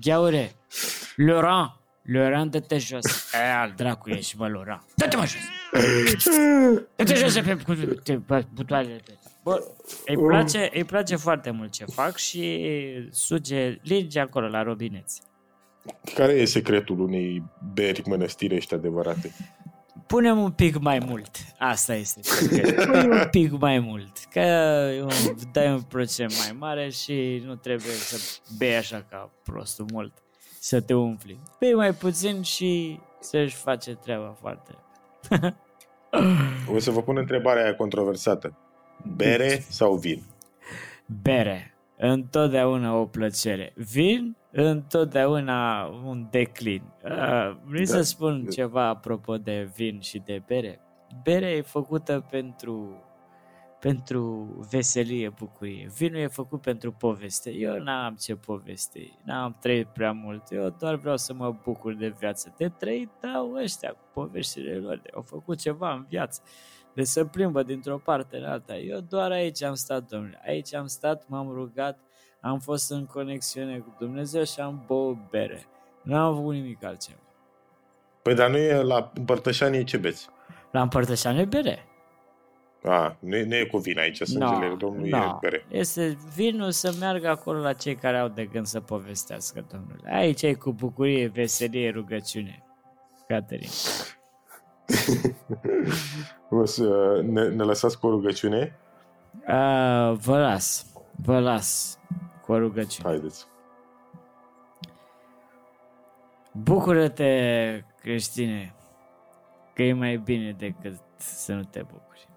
Gheaure. 0.00 0.52
Laurent. 1.16 1.80
Laurent, 2.02 2.50
dă-te 2.50 2.78
jos. 2.78 3.32
E, 3.32 3.52
al 3.52 3.72
dracu 3.76 4.10
ești, 4.10 4.36
mă, 4.36 4.48
Laurent. 4.48 4.84
Dă-te 4.94 5.16
mă 5.16 5.26
jos. 5.26 5.40
Dă-te 6.96 7.14
jos 7.14 7.38
pe 7.40 7.58
butoarele 8.54 9.00
Bă, 9.42 9.66
îi 10.06 10.16
place, 10.16 10.70
îi 10.72 10.84
place 10.84 11.16
foarte 11.16 11.50
mult 11.50 11.72
ce 11.72 11.84
fac 11.84 12.16
și 12.16 12.68
suge, 13.10 13.78
linge 13.82 14.20
acolo 14.20 14.48
la 14.48 14.62
robineți. 14.62 15.22
Care 16.14 16.32
e 16.32 16.44
secretul 16.44 17.00
unei 17.00 17.42
beri 17.74 18.02
mănăstirești 18.06 18.74
adevărate? 18.74 19.34
Punem 20.06 20.38
un 20.38 20.50
pic 20.50 20.78
mai 20.78 20.98
mult. 21.06 21.30
Asta 21.58 21.94
este. 21.94 22.20
Punem 22.86 23.10
un 23.10 23.28
pic 23.30 23.50
mai 23.60 23.78
mult. 23.78 24.18
Că 24.30 24.40
dai 25.52 25.72
un 25.72 25.82
procent 25.82 26.32
mai 26.38 26.56
mare 26.58 26.90
și 26.90 27.42
nu 27.46 27.54
trebuie 27.54 27.92
să 27.92 28.40
bei 28.58 28.76
așa 28.76 29.06
ca 29.10 29.30
prostul 29.42 29.86
mult. 29.92 30.12
Să 30.58 30.80
te 30.80 30.94
umfli. 30.94 31.38
Bei 31.58 31.74
mai 31.74 31.92
puțin 31.92 32.42
și 32.42 33.00
să-și 33.20 33.54
face 33.54 33.94
treaba 33.94 34.36
foarte. 34.40 34.74
o 36.74 36.78
să 36.78 36.90
vă 36.90 37.02
pun 37.02 37.16
întrebarea 37.16 37.62
aia 37.62 37.74
controversată. 37.74 38.56
Bere 39.16 39.64
sau 39.68 39.94
vin? 39.94 40.22
Bere. 41.22 41.71
Întotdeauna 42.04 42.94
o 42.94 43.06
plăcere. 43.06 43.72
Vin 43.76 44.36
întotdeauna 44.50 45.86
un 45.86 46.26
declin. 46.30 46.82
Uh, 47.04 47.56
vrei 47.64 47.86
da. 47.86 47.92
să 47.92 48.02
spun 48.02 48.46
ceva 48.46 48.86
apropo 48.86 49.36
de 49.36 49.70
vin 49.74 50.00
și 50.00 50.18
de 50.18 50.42
bere? 50.46 50.80
Berea 51.22 51.50
e 51.50 51.60
făcută 51.60 52.26
pentru 52.30 53.04
pentru 53.80 54.46
veselie, 54.70 55.28
bucurie. 55.28 55.90
Vinul 55.96 56.20
e 56.20 56.26
făcut 56.26 56.60
pentru 56.60 56.92
poveste. 56.92 57.50
Eu 57.50 57.78
n-am 57.78 58.14
ce 58.14 58.34
poveste, 58.34 59.18
n-am 59.24 59.56
trăit 59.60 59.86
prea 59.86 60.12
mult. 60.12 60.42
Eu 60.50 60.74
doar 60.78 60.94
vreau 60.94 61.16
să 61.16 61.34
mă 61.34 61.56
bucur 61.62 61.94
de 61.94 62.14
viață. 62.18 62.54
De 62.56 62.68
trăit 62.68 63.10
dau 63.20 63.52
ăștia 63.52 63.90
cu 63.90 64.04
poveștile 64.12 64.74
lor. 64.74 65.02
Au 65.14 65.22
făcut 65.22 65.58
ceva 65.58 65.92
în 65.92 66.06
viață. 66.08 66.42
De 66.94 67.04
să 67.04 67.24
plimbă 67.24 67.62
dintr-o 67.62 67.98
parte 67.98 68.36
în 68.36 68.44
alta. 68.44 68.76
Eu 68.76 69.00
doar 69.00 69.30
aici 69.30 69.62
am 69.62 69.74
stat, 69.74 70.08
domnule. 70.08 70.40
Aici 70.46 70.74
am 70.74 70.86
stat, 70.86 71.24
m-am 71.28 71.52
rugat, 71.52 71.98
am 72.40 72.58
fost 72.58 72.90
în 72.90 73.06
conexiune 73.06 73.78
cu 73.78 73.96
Dumnezeu 73.98 74.44
și 74.44 74.60
am 74.60 74.84
băut 74.86 75.16
bere. 75.30 75.66
Nu 76.02 76.16
am 76.16 76.34
făcut 76.34 76.54
nimic 76.54 76.84
altceva. 76.84 77.18
Păi 78.22 78.34
dar 78.34 78.50
nu 78.50 78.56
e 78.56 78.82
la 78.82 79.12
împărtășanie 79.14 79.84
ce 79.84 79.96
beți? 79.96 80.28
La 80.70 80.82
împărtășanie 80.82 81.44
bere. 81.44 81.86
A, 82.84 83.16
nu 83.20 83.36
e, 83.36 83.44
nu 83.44 83.54
e 83.54 83.64
cu 83.64 83.78
vin 83.78 83.98
aici, 83.98 84.16
sângele 84.22 84.68
no, 84.68 84.76
Domnului 84.76 85.10
no. 85.10 85.16
e 85.16 85.36
bere. 85.40 85.66
Este 85.68 86.18
vinul 86.34 86.70
să 86.70 86.94
meargă 86.98 87.28
acolo 87.28 87.58
la 87.58 87.72
cei 87.72 87.94
care 87.94 88.18
au 88.18 88.28
de 88.28 88.44
gând 88.44 88.66
să 88.66 88.80
povestească, 88.80 89.66
domnule. 89.70 90.14
Aici 90.14 90.42
e 90.42 90.54
cu 90.54 90.72
bucurie, 90.72 91.26
veselie, 91.26 91.90
rugăciune. 91.90 92.64
Caterin. 93.28 93.68
o 96.54 96.64
să 96.64 97.20
ne, 97.24 97.48
ne 97.48 97.62
lăsați 97.62 97.98
cu 97.98 98.06
o 98.06 98.10
rugăciune? 98.10 98.78
Uh, 99.48 100.12
vă 100.12 100.38
las. 100.38 100.86
Vă 101.24 101.40
las 101.40 101.98
cu 102.42 102.52
o 102.52 102.58
rugăciune. 102.58 103.08
Haideți. 103.08 103.46
Bucură-te, 106.52 107.84
creștine, 108.00 108.74
că 109.74 109.82
e 109.82 109.92
mai 109.92 110.16
bine 110.16 110.52
decât 110.52 110.98
să 111.16 111.54
nu 111.54 111.62
te 111.62 111.82
bucuri. 111.82 112.28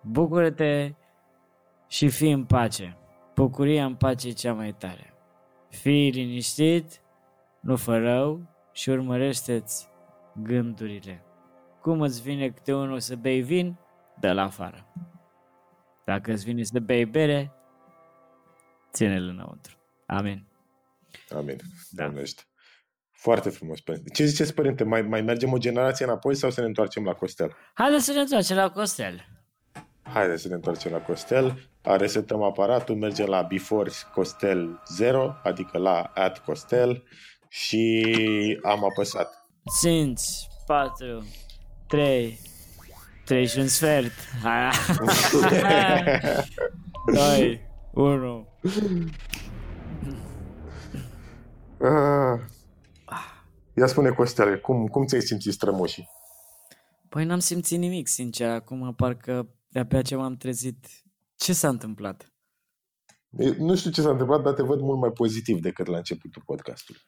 Bucură-te 0.00 0.94
și 1.88 2.08
fii 2.08 2.32
în 2.32 2.44
pace. 2.44 2.96
Bucuria 3.34 3.84
în 3.84 3.94
pace 3.94 4.28
e 4.28 4.32
cea 4.32 4.52
mai 4.52 4.72
tare. 4.72 5.14
Fii 5.68 6.10
liniștit, 6.10 7.00
nu 7.60 7.76
fă 7.76 7.98
rău 7.98 8.40
și 8.72 8.90
urmărește-ți 8.90 9.88
gândurile. 10.42 11.24
Cum 11.84 12.00
îți 12.00 12.22
vine 12.22 12.50
câte 12.50 12.74
unul 12.74 13.00
să 13.00 13.16
bei 13.16 13.40
vin, 13.40 13.78
dă 14.20 14.32
la 14.32 14.42
afară. 14.42 14.92
Dacă 16.04 16.32
îți 16.32 16.44
vine 16.44 16.62
să 16.62 16.78
bei 16.80 17.04
bere, 17.04 17.52
ține-l 18.92 19.28
înăuntru. 19.28 19.76
Amin. 20.06 20.46
Amin. 21.36 21.56
Da. 21.90 22.12
Foarte 23.10 23.50
frumos, 23.50 23.80
părinte. 23.80 24.10
Ce 24.10 24.24
ziceți, 24.24 24.54
părinte? 24.54 24.84
Mai, 24.84 25.02
mai 25.02 25.22
mergem 25.22 25.52
o 25.52 25.58
generație 25.58 26.04
înapoi 26.04 26.34
sau 26.34 26.50
să 26.50 26.60
ne 26.60 26.66
întoarcem 26.66 27.04
la 27.04 27.12
Costel? 27.12 27.56
Haideți 27.74 28.04
să 28.04 28.12
ne 28.12 28.20
întoarcem 28.20 28.56
la 28.56 28.70
Costel. 28.70 29.24
Haideți 30.02 30.42
să 30.42 30.48
ne 30.48 30.54
întoarcem 30.54 30.92
la 30.92 31.00
Costel. 31.00 31.68
Resetăm 31.82 32.42
aparatul, 32.42 32.96
mergem 32.96 33.26
la 33.26 33.42
Before 33.42 33.90
Costel 34.14 34.82
0, 34.86 35.36
adică 35.42 35.78
la 35.78 36.10
at 36.14 36.44
Costel 36.44 37.02
și 37.48 38.60
am 38.62 38.84
apăsat. 38.84 39.46
5, 39.80 40.20
4, 40.66 41.24
3, 41.94 42.40
3 43.24 43.46
și 43.46 43.58
un 43.58 43.66
sfert. 43.66 44.12
2, 47.12 47.60
1. 47.92 48.48
Ia 53.76 53.86
spune, 53.86 54.10
Costel, 54.10 54.60
cum, 54.60 54.86
cum 54.86 55.06
ți-ai 55.06 55.20
simțit 55.20 55.52
strămoșii? 55.52 56.08
Păi 57.08 57.24
n-am 57.24 57.38
simțit 57.38 57.78
nimic, 57.78 58.08
sincer. 58.08 58.50
Acum 58.50 58.94
parcă 58.94 59.48
de-abia 59.68 60.02
ce 60.02 60.16
m-am 60.16 60.36
trezit. 60.36 60.86
Ce 61.36 61.52
s-a 61.52 61.68
întâmplat? 61.68 62.32
Nu 63.58 63.76
știu 63.76 63.90
ce 63.90 64.00
s-a 64.00 64.10
întâmplat, 64.10 64.42
dar 64.42 64.52
te 64.52 64.62
văd 64.62 64.80
mult 64.80 64.98
mai 64.98 65.10
pozitiv 65.10 65.60
decât 65.60 65.86
la 65.86 65.96
începutul 65.96 66.42
podcastului. 66.46 67.00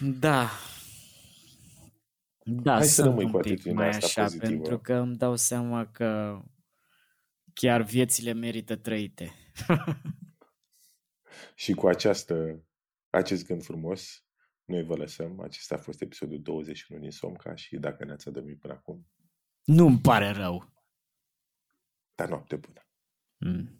Da. 0.00 0.50
Da, 2.48 2.74
Hai 2.74 2.86
să 2.86 3.02
rămâi 3.02 3.30
cu 3.30 3.72
mai 3.72 3.88
asta 3.88 4.06
așa, 4.06 4.22
pozitivă. 4.22 4.50
pentru 4.50 4.78
că 4.78 4.94
îmi 4.94 5.16
dau 5.16 5.36
seama 5.36 5.90
că 5.90 6.40
chiar 7.52 7.82
viețile 7.82 8.32
merită 8.32 8.76
trăite. 8.76 9.32
și 11.54 11.72
cu 11.72 11.86
această, 11.86 12.64
acest 13.10 13.46
gând 13.46 13.62
frumos, 13.62 14.24
noi 14.64 14.84
vă 14.84 14.96
lăsăm. 14.96 15.40
Acesta 15.40 15.74
a 15.74 15.78
fost 15.78 16.00
episodul 16.00 16.42
21 16.42 17.00
din 17.00 17.10
Somca 17.10 17.54
și 17.54 17.76
dacă 17.76 18.04
ne-ați 18.04 18.28
adormit 18.28 18.60
până 18.60 18.72
acum... 18.72 19.06
Nu-mi 19.64 20.00
pare 20.00 20.30
rău. 20.30 20.72
Dar 22.14 22.28
noapte 22.28 22.56
bună. 22.56 22.86
Mm. 23.36 23.75